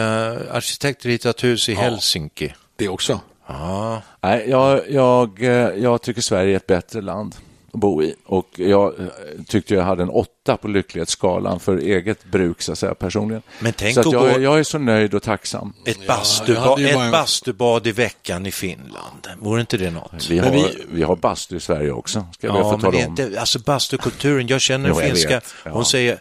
arkitektritat 0.51 1.43
hus 1.43 1.69
i 1.69 1.73
Helsinki. 1.73 2.53
Det 2.75 2.89
också. 2.89 3.19
Ja. 3.47 4.01
Nej, 4.21 4.45
jag, 4.49 4.81
jag, 4.89 5.43
eh, 5.43 5.49
jag 5.83 6.01
tycker 6.01 6.21
Sverige 6.21 6.53
är 6.53 6.57
ett 6.57 6.67
bättre 6.67 7.01
land 7.01 7.35
att 7.73 7.79
bo 7.79 8.03
i 8.03 8.15
och 8.25 8.47
jag 8.55 8.99
eh, 8.99 9.05
tyckte 9.47 9.73
jag 9.73 9.83
hade 9.83 10.03
en 10.03 10.09
åtta 10.09 10.57
på 10.57 10.67
lycklighetsskalan 10.67 11.59
för 11.59 11.77
eget 11.77 12.25
bruk 12.25 12.61
så 12.61 12.71
att 12.71 12.77
säga 12.79 12.95
personligen. 12.95 13.41
Men 13.59 13.73
tänk 13.73 13.93
så 13.93 13.99
att 13.99 14.11
jag, 14.11 14.33
gå- 14.33 14.39
jag 14.41 14.59
är 14.59 14.63
så 14.63 14.77
nöjd 14.77 15.13
och 15.13 15.23
tacksam. 15.23 15.73
Ett, 15.85 15.97
jag 15.99 16.07
bastuba, 16.07 16.59
hade 16.59 16.81
ju 16.81 16.87
ett 16.87 16.95
bara- 16.95 17.11
bastubad 17.11 17.87
i 17.87 17.91
veckan 17.91 18.45
i 18.45 18.51
Finland. 18.51 19.27
Vore 19.39 19.61
inte 19.61 19.77
det 19.77 19.91
något? 19.91 20.29
Vi 20.29 20.39
har, 20.39 20.51
vi... 20.51 20.65
vi- 20.91 21.03
har 21.03 21.15
bastu 21.15 21.55
i 21.55 21.59
Sverige 21.59 21.91
också, 21.91 22.27
ska 22.33 22.47
jag 22.47 22.55
Ja, 22.55 22.61
få 22.63 22.71
men 22.71 22.79
tala 22.79 22.91
det 22.91 23.01
är 23.01 23.05
om. 23.05 23.09
inte, 23.09 23.39
alltså 23.39 23.59
bastukulturen, 23.59 24.47
jag 24.47 24.61
känner 24.61 24.89
en 24.89 24.95
finska. 24.95 25.41
Ja. 25.65 25.71
hon 25.71 25.85
säger, 25.85 26.19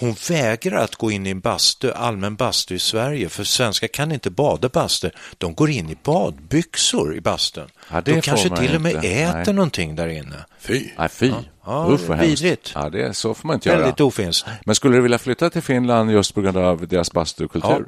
hon 0.00 0.14
vägrar 0.30 0.76
att 0.84 0.96
gå 0.96 1.10
in 1.10 1.26
i 1.26 1.30
en 1.30 1.40
bastu, 1.40 1.92
allmän 1.92 2.36
bastu 2.36 2.74
i 2.74 2.78
Sverige, 2.78 3.28
för 3.28 3.44
svenskar 3.44 3.88
kan 3.88 4.12
inte 4.12 4.30
bada 4.30 4.68
bastu. 4.68 5.10
De 5.38 5.54
går 5.54 5.70
in 5.70 5.90
i 5.90 5.96
badbyxor 6.02 7.16
i 7.16 7.20
bastun. 7.20 7.68
Ja, 7.90 8.00
det 8.00 8.12
De 8.12 8.20
kanske 8.20 8.56
till 8.56 8.74
och 8.74 8.80
med 8.80 8.92
inte. 8.94 9.08
äter 9.08 9.44
Nej. 9.44 9.54
någonting 9.54 9.96
där 9.96 10.08
inne. 10.08 10.36
Fy. 10.60 10.88
Nej, 10.98 11.08
fy. 11.08 11.32
Ja, 11.66 11.88
Usch 11.90 12.08
vad 12.08 12.18
vidrigt. 12.18 12.72
Ja, 12.74 12.90
det, 12.90 13.02
är- 13.02 13.12
så 13.12 13.34
får 13.34 13.46
man 13.46 13.54
inte 13.54 13.68
göra. 13.68 13.78
Väldigt 13.80 14.00
ofinskt. 14.00 14.48
Men 14.64 14.74
skulle 14.74 14.96
du 14.96 15.00
vilja 15.02 15.18
flytta 15.18 15.50
till 15.50 15.62
Finland 15.62 16.10
just 16.10 16.34
på 16.34 16.40
grund 16.40 16.56
av 16.56 16.86
deras 16.88 17.12
bastukultur? 17.12 17.86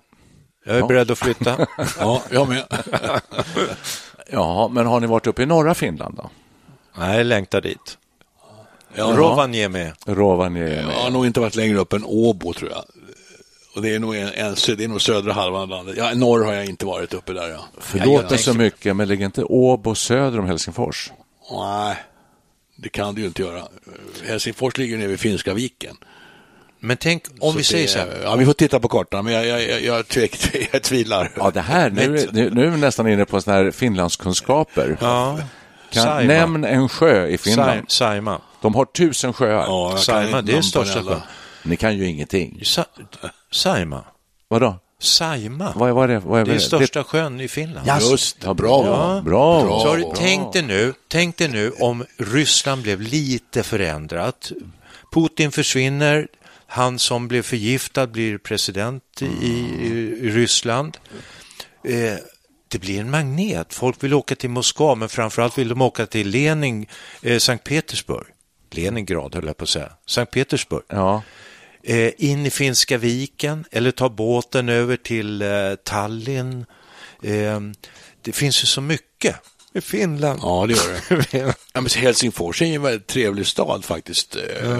Jag 0.67 0.77
är 0.77 0.81
Ja. 0.81 0.87
beredd 0.87 1.11
att 1.11 1.19
flytta. 1.19 1.67
Ja, 1.99 2.23
jag 2.31 2.49
med. 2.49 2.65
Ja, 4.31 4.69
men 4.69 4.87
har 4.87 5.01
ni 5.01 5.07
varit 5.07 5.27
uppe 5.27 5.43
i 5.43 5.47
norra 5.47 5.75
Finland 5.75 6.17
då? 6.17 6.31
Nej, 6.99 7.25
längtar 7.25 7.61
dit. 7.61 7.99
Ja, 8.97 9.05
Rovaniemi. 9.17 9.93
Rovaniemi. 10.07 10.77
Jag 10.95 11.03
har 11.03 11.11
nog 11.11 11.27
inte 11.27 11.41
varit 11.41 11.55
längre 11.55 11.79
upp 11.79 11.93
än 11.93 12.05
Åbo 12.05 12.53
tror 12.53 12.71
jag. 12.71 12.85
Och 13.77 13.83
det 13.83 13.95
är 13.95 13.99
nog, 13.99 14.17
en, 14.17 14.29
en, 14.29 14.55
det 14.77 14.85
är 14.85 14.89
nog 14.89 15.03
södra 15.03 15.33
halvan 15.33 15.63
av 15.63 15.69
landet. 15.69 15.95
Ja, 15.99 16.15
norr 16.15 16.45
har 16.45 16.53
jag 16.53 16.65
inte 16.65 16.87
varit 16.87 17.15
uppe 17.15 17.33
där. 17.33 17.49
Ja. 17.49 17.65
Förlåt 17.79 18.31
mig 18.31 18.39
så 18.39 18.55
mycket, 18.55 18.97
men 18.97 19.09
ligger 19.09 19.25
inte 19.27 19.45
Åbo 19.45 19.95
söder 19.95 20.39
om 20.39 20.47
Helsingfors? 20.47 21.13
Nej, 21.53 21.97
det 22.77 22.89
kan 22.89 23.15
du 23.15 23.21
ju 23.21 23.27
inte 23.27 23.43
göra. 23.43 23.63
Helsingfors 24.27 24.79
ligger 24.79 24.99
nere 24.99 25.09
vid 25.09 25.21
Finska 25.21 25.55
viken. 25.55 25.97
Men 26.81 26.97
tänk 26.97 27.25
om 27.41 27.57
vi 27.57 27.63
Så 27.65 27.73
säger 27.73 27.85
det- 27.85 27.91
så 27.93 27.99
här. 27.99 28.21
Ja, 28.23 28.37
vi 28.37 28.45
får 28.47 28.53
titta 28.53 28.81
på 28.81 28.89
kartan, 28.89 29.25
men 29.25 29.35
jag, 29.35 29.47
jag, 29.47 29.63
jag, 29.71 29.83
jag, 29.83 30.09
tvek, 30.09 30.37
jag 30.73 30.83
tvivlar. 30.83 31.33
Ja, 31.37 31.51
det 31.51 31.61
här, 31.61 31.91
nu, 31.91 32.19
är- 32.19 32.29
nu, 32.33 32.51
nu 32.51 32.67
är 32.67 32.71
vi 32.71 32.79
nästan 32.81 33.09
inne 33.09 33.25
på 33.25 33.41
såna 33.41 33.57
här 33.57 33.71
Finlandskunskaper. 33.71 34.97
Ja. 35.01 35.39
Kan, 35.91 36.27
nämn 36.27 36.65
en 36.65 36.89
sjö 36.89 37.27
i 37.27 37.39
Finland. 37.39 37.81
Sa- 37.89 38.05
Saima. 38.07 38.41
De 38.65 38.75
har 38.75 38.85
tusen 38.85 39.33
sjöar. 39.33 39.67
Ja, 39.67 39.97
Saima, 39.97 40.43
det 40.43 40.53
är 40.57 40.63
största 40.63 41.03
sjön. 41.03 41.21
Ni 41.63 41.77
kan 41.77 41.99
ju 41.99 42.09
ingenting. 42.09 42.61
Sa- 42.65 42.85
Saima. 43.51 44.05
Vadå? 44.49 44.79
Saima. 44.99 45.73
Vad, 45.77 45.91
vad 45.95 46.11
är 46.11 46.15
det? 46.15 46.21
Vad 46.21 46.41
är 46.41 46.45
Det 46.45 46.51
är 46.51 46.55
det? 46.55 46.61
största 46.61 47.05
sjön 47.05 47.41
i 47.41 47.49
Finland. 47.49 47.87
Just 48.11 48.41
det, 48.41 48.55
bravo. 48.55 48.87
Ja, 48.87 49.23
bra. 49.25 49.63
Bra. 49.65 49.81
Så 49.81 49.89
har 49.89 49.97
du, 49.97 50.13
tänk, 50.17 50.53
dig 50.53 50.63
nu, 50.63 50.95
tänk 51.09 51.37
dig 51.37 51.49
nu 51.49 51.71
om 51.71 52.05
Ryssland 52.17 52.83
blev 52.83 53.01
lite 53.01 53.63
förändrat. 53.63 54.53
Putin 55.15 55.53
försvinner, 55.53 56.29
han 56.67 56.99
som 56.99 57.29
blev 57.29 57.43
förgiftad 57.43 58.07
blir 58.07 58.39
president 58.39 59.23
i, 59.43 59.47
i 59.47 60.31
Ryssland. 60.31 60.97
Eh, 61.89 62.15
det 62.69 62.79
blir 62.79 63.01
en 63.01 63.11
magnet. 63.11 63.75
Folk 63.75 64.05
vill 64.05 64.15
åka 64.15 64.35
till 64.35 64.51
Moskva, 64.51 64.95
men 64.95 65.09
framförallt 65.09 65.59
vill 65.59 65.69
de 65.69 65.83
åka 65.83 66.07
till 66.07 66.29
Lenin, 66.29 66.87
eh, 67.23 67.39
Sankt 67.39 67.65
Petersburg. 67.65 68.27
Leningrad 68.75 69.35
höll 69.35 69.47
jag 69.47 69.57
på 69.57 69.63
att 69.63 69.69
säga. 69.69 69.89
Sankt 70.07 70.33
Petersburg. 70.33 70.83
Ja. 70.89 71.23
Eh, 71.83 72.11
in 72.19 72.47
i 72.47 72.51
Finska 72.51 72.99
viken 72.99 73.65
eller 73.71 73.91
ta 73.91 74.09
båten 74.09 74.69
över 74.69 74.97
till 74.97 75.43
eh, 75.43 75.49
Tallinn. 75.85 76.67
Eh, 77.23 77.61
det 78.23 78.33
finns 78.33 78.63
ju 78.63 78.67
så 78.67 78.81
mycket 78.81 79.37
i 79.75 79.81
Finland. 79.81 80.41
Ja, 80.43 80.67
det 80.69 80.75
gör 80.75 81.01
det. 81.31 81.55
Ja, 81.73 81.81
men 81.81 81.87
Helsingfors 81.97 82.63
är 82.63 82.67
ju 82.67 82.75
en 82.75 82.83
väldigt 82.83 83.07
trevlig 83.07 83.47
stad 83.47 83.85
faktiskt. 83.85 84.37
Eh, 84.37 84.79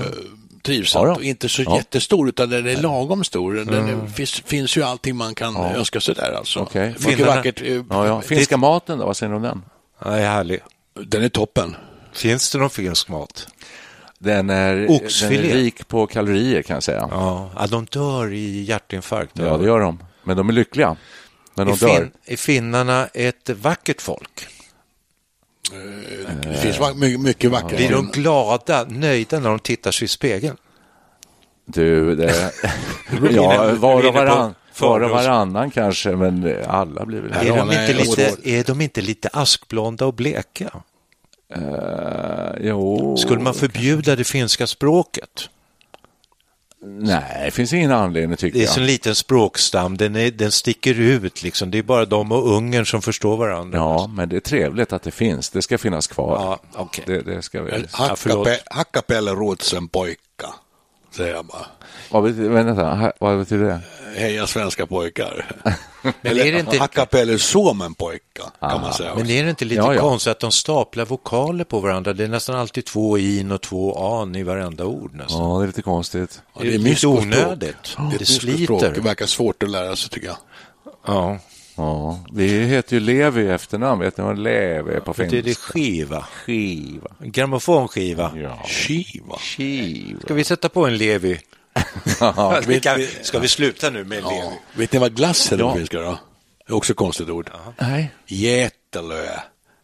trivsamt 0.63 1.07
Ja 1.09 1.15
och 1.15 1.23
inte 1.23 1.49
så 1.49 1.63
Ja. 1.63 1.77
jättestor 1.77 2.29
utan 2.29 2.51
den 2.51 2.67
är 2.67 2.77
lagom 2.77 3.25
stor. 3.25 3.55
Den 3.55 3.89
är, 3.89 4.07
finns, 4.07 4.33
finns 4.47 4.77
ju 4.77 4.83
allting 4.83 5.17
man 5.17 5.35
kan 5.35 5.57
önska 5.57 6.01
sig 6.01 6.15
där 6.15 6.33
alltså. 6.33 6.61
Okej. 6.61 6.95
Mycket 7.07 7.27
vackert. 7.27 7.61
eh, 7.63 7.83
Ja, 7.91 8.07
ja. 8.07 8.21
Finska 8.23 8.57
maten 8.57 8.99
då, 8.99 9.07
vad 9.07 9.17
säger 9.17 9.31
ni 9.31 9.37
om 9.37 9.43
den? 9.43 9.63
Ja, 10.05 10.11
det 10.11 10.17
är 10.21 10.29
härlig. 10.31 10.61
Den 11.07 11.23
är 11.23 11.29
toppen. 11.29 11.77
Finns 12.13 12.51
det 12.51 12.59
någon 12.59 12.71
finsk 12.71 13.09
mat? 13.09 13.47
Den 14.25 14.51
är, 14.51 14.91
Oxfilé. 14.91 15.43
den 15.43 15.51
är 15.51 15.55
rik 15.55 15.89
på 15.89 16.07
kalorier 16.07 16.63
kan 16.63 16.75
jag 16.75 16.83
säga. 16.83 17.09
Ja, 17.11 17.51
ja 17.57 17.67
de 17.67 17.85
dör 17.85 18.33
i 18.33 18.63
hjärtinfarkt. 18.63 19.33
Ja, 19.35 19.57
det 19.57 19.67
gör 19.67 19.81
de. 19.81 19.99
Men 20.23 20.37
de 20.37 20.49
är 20.49 20.53
lyckliga. 20.53 20.97
Men 21.55 21.67
de 21.67 21.73
är, 21.73 21.77
dör. 21.77 21.97
fin, 21.97 22.11
är 22.25 22.37
finnarna 22.37 23.07
ett 23.15 23.51
vackert 23.51 24.01
folk? 24.01 24.49
Det 26.43 26.57
finns 26.57 26.81
mycket, 26.97 27.21
mycket 27.21 27.51
vackert. 27.51 27.77
Blir 27.77 27.91
de 27.91 28.11
glada, 28.11 28.85
nöjda 28.89 29.41
när 29.41 29.51
de 29.51 29.59
tittar 29.59 29.91
sig 29.91 30.05
i 30.05 30.09
spegeln? 30.09 30.57
Du, 31.67 32.15
det... 32.15 32.53
ja, 33.31 33.75
var 33.75 34.07
och, 34.07 34.15
varann, 34.15 34.55
var 34.79 35.01
och 35.01 35.11
varannan 35.11 35.71
kanske, 35.71 36.17
men 36.17 36.57
alla 36.67 37.07
blir 37.07 37.21
väl... 37.21 37.33
Är 37.33 37.57
de, 37.57 37.73
inte 37.73 37.93
lite, 37.93 38.37
är 38.45 38.65
de 38.65 38.81
inte 38.81 39.01
lite 39.01 39.29
askblonda 39.33 40.07
och 40.07 40.15
bleka? 40.15 40.71
Eh, 41.55 42.57
jo, 42.61 43.17
Skulle 43.17 43.41
man 43.43 43.55
förbjuda 43.55 44.17
det 44.17 44.25
finska 44.25 44.67
språket? 44.67 45.49
nej, 46.87 47.43
det 47.45 47.51
finns 47.51 47.73
ingen 47.73 47.93
anledning 47.93 48.37
tycker 48.37 48.59
Det 48.59 48.63
är 48.65 48.67
jag. 48.67 48.75
så 48.75 48.81
en 48.81 48.87
liten 48.87 49.15
språkstam, 49.15 49.97
den, 49.97 50.17
är, 50.17 50.31
den 50.31 50.53
sticker 50.53 51.01
ut 51.01 51.43
liksom. 51.43 51.71
Det 51.71 51.79
är 51.79 51.83
bara 51.83 52.05
de 52.05 52.33
och 52.33 52.49
Ungern 52.57 52.87
som 52.87 53.03
förstår 53.03 53.37
varandra. 53.37 53.79
Ja, 53.79 54.11
men 54.17 54.29
det 54.29 54.37
är 54.37 54.41
trevligt 54.41 54.93
att 54.93 55.03
det 55.03 55.11
finns. 55.11 55.51
Det 55.51 55.63
ska 55.63 55.79
finnas 55.79 56.07
kvar. 56.07 56.37
Ja, 56.41 56.59
okej. 56.81 57.05
det, 57.07 57.21
det 57.23 57.43
ska 57.43 57.63
vi... 57.63 57.71
Hackape- 57.71 58.59
Hackapelle 58.71 59.31
Rotsen 59.31 59.89
pojka, 59.89 60.49
säger 61.17 61.35
jag 61.35 61.45
bara. 61.45 61.67
Vad 62.11 62.23
betyder, 62.23 62.49
vänta, 62.49 63.13
vad 63.21 63.39
betyder 63.39 63.65
det? 63.65 63.81
Heja 64.17 64.47
svenska 64.47 64.87
pojkar. 64.87 65.47
Men 66.03 66.39
är 66.39 66.53
det 66.53 66.59
inte- 66.61 66.79
Hackapelle 66.79 67.39
Suomen 67.39 67.95
pojka, 67.95 68.43
kan 68.61 68.81
man 68.81 68.93
säga. 68.93 69.15
Men 69.15 69.31
är 69.31 69.45
det 69.45 69.51
inte 69.51 69.65
lite 69.65 69.81
Ja, 69.81 69.95
ja. 69.95 70.01
konstigt 70.01 70.31
att 70.31 70.41
de 70.41 70.51
staplar 70.53 71.05
vokaler 71.05 71.65
på 71.65 71.81
varandra? 71.81 72.13
Det 72.13 72.25
är 72.25 72.29
nästan 72.29 72.57
alltid 72.57 72.85
två 72.85 73.19
in 73.19 73.53
och 73.53 73.61
två 73.61 74.07
an 74.21 74.37
i 74.37 74.43
varenda 74.43 74.85
ord 74.85 75.15
nästan. 75.15 75.51
Ja, 75.51 75.59
det 75.59 75.65
är 75.65 75.67
lite 75.67 75.83
konstigt. 75.83 76.43
Ja, 76.55 76.61
det 76.63 76.69
är 76.69 76.73
lite 76.73 76.85
myskospråk. 76.85 77.23
onödigt. 77.23 77.97
Det, 78.11 78.15
är 78.15 78.19
Det 78.19 78.27
sliter. 78.27 78.93
Det 78.95 79.01
verkar 79.01 79.27
svårt 79.27 79.63
att 79.63 79.71
lära 79.71 79.97
sig 79.97 80.11
tycker 80.11 80.27
jag. 80.27 80.37
Ja, 81.07 81.39
Ja, 81.77 82.19
vi 82.33 82.49
heter 82.65 82.95
ju 82.97 83.01
Levi 83.01 83.43
i 83.43 83.49
efternamn. 83.49 84.01
Vet 84.01 84.19
ni 84.19 84.25
vad 84.25 84.39
Levi 84.39 84.95
är 84.95 85.01
på 85.01 85.13
det 85.13 85.23
är 85.23 85.31
det 85.31 85.43
finska? 85.43 85.63
skiva. 85.63 86.25
Skiva. 86.45 87.09
Grammofonskiva. 87.21 88.33
Ja. 88.37 88.63
Shiva. 88.67 89.37
Skiva. 89.39 90.21
Ska 90.21 90.35
vi 90.35 90.45
sätta 90.45 90.69
på 90.69 90.87
en 90.87 90.97
Levi? 90.97 91.41
Ja, 92.21 92.61
vi 92.67 92.81
kan, 92.81 93.07
ska 93.23 93.39
vi 93.39 93.49
sluta 93.49 93.91
nu 93.91 94.05
med 94.05 94.19
Ja. 94.23 94.53
Vet 94.73 94.93
ni 94.93 94.99
vad 94.99 95.15
glass 95.17 95.53
är 95.53 95.59
på 95.59 95.75
finska 95.75 96.01
då? 96.01 96.19
Det 96.67 96.73
är 96.73 96.77
också 96.77 96.93
ett 96.93 96.97
konstigt 96.97 97.29
ord. 97.29 97.51
Nej. 97.79 98.11
Jätelö. 98.27 99.27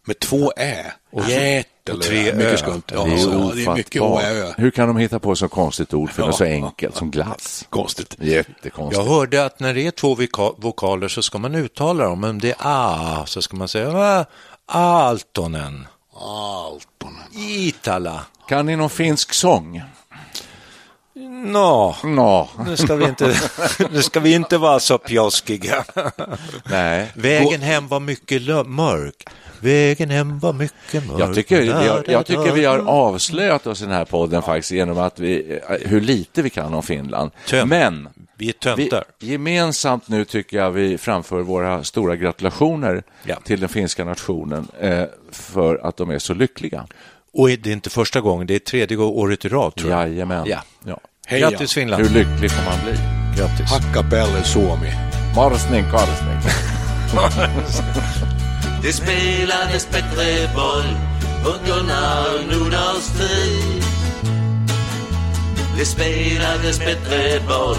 Med 0.05 0.19
två 0.19 0.53
ä. 0.57 0.93
Jätelö. 1.29 1.97
och 1.97 2.03
tre 2.03 2.31
ö. 2.31 2.35
Mycket 2.37 2.59
skumt. 2.59 2.83
Ja, 2.93 3.05
det 3.05 3.11
är 3.13 3.17
ja, 3.19 3.53
det 3.55 3.65
är 3.65 3.75
mycket 3.75 4.03
ä. 4.03 4.55
Hur 4.57 4.71
kan 4.71 4.89
de 4.89 4.97
hitta 4.97 5.19
på 5.19 5.37
så 5.37 5.49
konstigt 5.49 5.95
ord 5.95 6.11
för 6.11 6.23
Ja. 6.23 6.27
något 6.27 6.37
så 6.37 6.45
enkelt 6.45 6.97
som 6.97 7.11
glass? 7.11 7.67
Konstigt. 7.71 8.17
Jättekonstigt. 8.21 9.05
Jag 9.07 9.13
hörde 9.15 9.45
att 9.45 9.61
när 9.61 9.75
det 9.75 9.87
är 9.87 9.91
två 9.91 10.19
vokaler 10.59 11.09
så 11.09 11.23
ska 11.23 11.39
man 11.39 11.55
uttala 11.55 12.05
dem. 12.05 12.25
Om 12.25 12.39
det 12.41 12.51
är 12.51 12.57
a 12.59 13.25
så 13.27 13.43
ska 13.43 13.57
man 13.57 13.69
säga 13.69 13.91
"Ah, 13.93 14.25
Altonen, 14.67 15.87
Altonen. 16.15 17.23
Itala. 17.35 18.25
Kan 18.49 18.67
ni 18.67 18.77
någon 18.77 18.91
finsk 18.91 19.33
sång? 19.33 19.83
Nå, 21.45 21.97
Nå. 22.05 22.49
nu 22.67 22.77
ska 22.77 22.95
vi 22.97 23.05
inte, 23.05 23.35
nu 23.93 24.03
ska 24.03 24.21
vi 24.21 24.33
inte 24.35 24.59
vara 24.59 24.81
så 24.81 24.99
pjoskiga. 24.99 25.85
Nej. 26.71 27.07
Vägen 27.15 27.61
hem 27.61 27.89
var 27.89 28.01
mycket 28.01 28.67
mörk. 28.67 29.25
Vägen 29.61 30.11
hem 30.11 30.39
var 30.39 30.53
mycket 30.53 31.07
mörk. 31.07 31.21
Jag 31.21 31.35
tycker, 31.35 31.63
jag, 31.63 32.09
jag 32.09 32.27
tycker 32.27 32.53
vi 32.53 32.65
har 32.65 32.79
avslöjat 32.79 33.67
oss 33.67 33.81
i 33.81 33.85
den 33.85 33.95
här 33.95 34.05
podden 34.05 34.43
faktiskt 34.43 34.71
genom 34.73 34.99
att 34.99 35.19
vi, 35.19 35.61
hur 35.87 36.01
lite 36.01 36.43
vi 36.43 36.51
kan 36.51 36.75
om 36.75 36.83
Finland. 36.83 37.31
Tönt. 37.49 37.69
Men 37.71 38.09
Vi 38.37 38.49
är 38.49 38.77
vi, 38.77 38.83
töntar. 38.89 39.05
gemensamt 39.19 40.09
nu 40.09 40.25
tycker 40.25 40.57
jag 40.57 40.71
vi 40.71 40.99
framför 40.99 41.41
våra 41.41 41.85
stora 41.85 42.17
gratulationer 42.17 43.03
Ja. 43.25 43.37
till 43.45 43.61
den 43.61 43.69
finska 43.69 44.05
nationen 44.05 44.69
eh, 44.81 45.05
för 45.33 45.87
att 45.87 45.97
de 45.97 46.11
är 46.11 46.19
så 46.19 46.35
lyckliga. 46.35 46.87
Och 47.33 47.49
det 47.49 47.67
är 47.67 47.73
inte 47.73 47.91
första 47.91 48.21
gången, 48.21 48.47
det 48.47 48.55
är 48.55 48.59
tredje 48.59 48.97
året 48.97 49.45
i 49.45 49.49
rad 49.49 49.75
tror 49.75 49.91
jag. 49.91 50.09
Jajamän. 50.09 50.47
Ja. 50.47 50.59
Ja. 50.85 51.01
Heja. 51.31 51.51
Grattis 51.51 51.75
Finland. 51.75 52.03
Hur 52.03 52.11
lycklig 52.11 52.51
får 52.51 52.65
man 52.65 52.79
bli? 52.85 52.93
Grattis. 53.37 53.71
Hackapelle 53.71 54.45
Suomi. 54.45 54.93
Marsning, 55.37 55.85
karsning. 55.91 56.41
Det 58.83 58.93
spelades 58.93 59.91
bättre 59.91 60.51
boll 60.55 60.97
på 61.45 61.51
Gunnar 61.67 62.53
Nordahls 62.53 63.13
tid. 63.19 63.85
Det 65.79 65.85
spelades 65.85 66.79
bättre 66.79 67.41
boll 67.49 67.77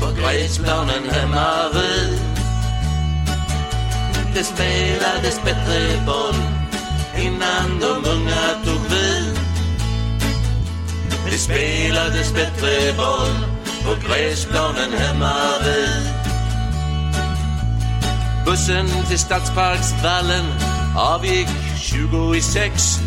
på 0.00 0.20
gräsplanen 0.20 1.10
hemma 1.10 1.68
vid. 1.74 2.18
Det 4.34 4.44
spelades 4.44 5.42
bättre 5.44 6.04
boll 6.06 6.34
innan 7.24 7.80
de 7.80 8.10
unga 8.10 8.64
tog 8.64 8.90
vid. 8.90 9.43
Det 11.30 11.38
spelades 11.38 12.32
bättre 12.32 12.92
boll 12.96 13.46
på 13.84 14.08
gräsplanen 14.08 14.92
hemma 14.92 15.34
vid. 15.64 16.14
Bussen 18.46 18.88
till 19.08 19.18
Stadsparksvallen 19.18 20.44
avgick 20.96 21.48
20 21.80 22.34
i 22.34 22.40
sex. 22.40 22.98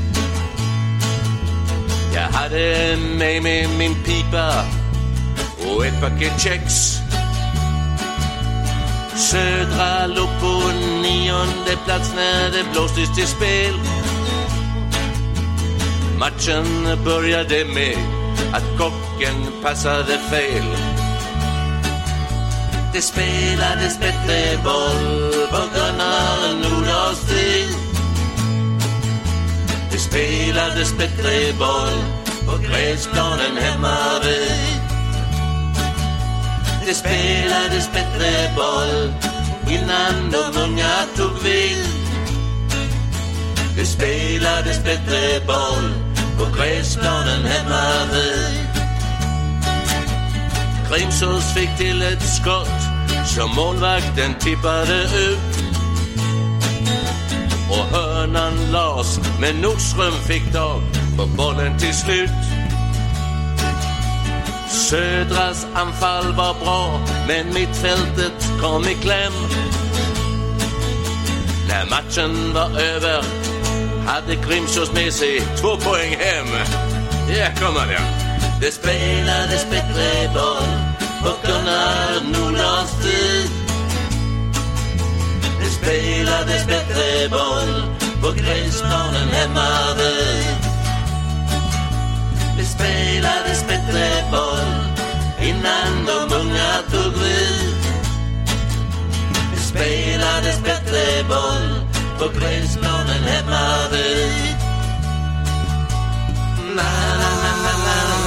Jag 2.14 2.22
hade 2.22 2.98
med 3.18 3.44
mig 3.44 3.68
min 3.78 3.96
pipa 4.04 4.66
och 5.68 5.86
ett 5.86 6.02
paket 6.02 6.42
kex. 6.42 6.98
Södra 9.16 10.08
låg 10.08 10.30
på 10.42 10.72
nionde 11.02 11.78
plats 11.86 12.14
när 12.16 12.52
det 12.52 12.72
blåstes 12.74 13.16
till 13.16 13.28
spel. 13.28 13.74
Matchen 16.20 16.66
började 17.06 17.66
med 17.66 17.98
att 18.54 18.78
kocken 18.78 19.62
passade 19.64 20.18
fel. 20.18 20.64
Det 22.94 23.02
spelades 23.02 24.00
bättre 24.00 24.58
boll 24.64 25.32
på 25.52 25.58
Gunnar 25.76 26.54
Nordahls 26.54 27.22
tid. 27.28 27.70
Det 29.92 29.98
spelades 29.98 30.98
bättre 30.98 31.54
boll 31.60 32.04
på 32.48 32.58
gräsplanen 32.58 33.58
hemma 33.58 33.98
vid. 34.24 34.82
Det 36.86 36.94
spelades 36.94 37.90
bättre 37.94 38.54
boll 38.56 39.14
innan 39.70 40.32
de 40.32 40.62
unga 40.62 41.06
tog 41.16 41.44
vid. 41.44 41.78
Det 43.78 43.86
spelades 43.86 44.84
bättre 44.84 45.46
boll 45.48 46.07
på 46.38 46.45
gräsplanen 46.58 47.45
hemma 47.45 47.84
vid. 48.12 48.67
Grimsås 50.91 51.54
fick 51.54 51.78
till 51.78 52.02
ett 52.02 52.23
skott 52.36 52.82
som 53.26 53.56
målvakten 53.56 54.34
tippade 54.39 55.04
ut. 55.04 55.58
Och 57.69 57.97
hörnan 57.97 58.71
las, 58.71 59.19
men 59.39 59.56
Nordström 59.56 60.13
fick 60.28 60.54
tag 60.54 60.82
på 61.17 61.26
bollen 61.26 61.78
till 61.80 61.93
slut. 61.93 62.30
Södras 64.69 65.67
anfall 65.73 66.34
var 66.34 66.54
bra, 66.63 67.00
men 67.28 67.54
mittfältet 67.54 68.62
kom 68.62 68.84
i 68.84 68.93
kläm. 68.93 69.34
När 71.67 71.89
matchen 71.89 72.54
var 72.54 72.80
över 72.80 73.23
hade 74.08 74.36
Grimsås 74.36 74.93
med 74.93 75.13
sig 75.13 75.41
två 75.62 75.78
poäng 75.78 76.17
hem. 76.20 76.48
Ja, 77.30 77.48
kommer 77.62 77.88
det. 77.88 78.02
Det 78.62 78.72
spelades 78.72 79.70
bättre 79.70 80.30
boll 80.34 80.74
på 81.24 81.48
Gunnar 81.48 82.22
Nordahls 82.34 82.91
tid. 83.04 83.50
Det 85.60 85.70
spelades 85.70 86.65
bättre 86.67 87.30
boll 87.30 87.84
på 88.22 88.32
gräsplanen 88.32 89.29
hemma 89.32 89.94
vid. 89.98 90.46
Det 92.58 92.65
spelades 92.65 93.67
bättre 93.67 94.23
boll 94.32 94.73
innan 95.42 96.06
de 96.06 96.36
unga 96.36 96.73
tog 96.92 97.13
vid. 97.13 97.75
Det 99.54 99.62
spelades 99.62 100.63
bättre 100.63 101.23
boll 101.29 101.87
på 102.20 102.28
gräsplanen 102.40 103.24
hemma 103.24 103.90
vid. 103.92 104.58
Na, 106.76 106.84
na, 107.22 107.30
na, 107.44 107.52
na, 107.63 107.74
na, 107.86 108.27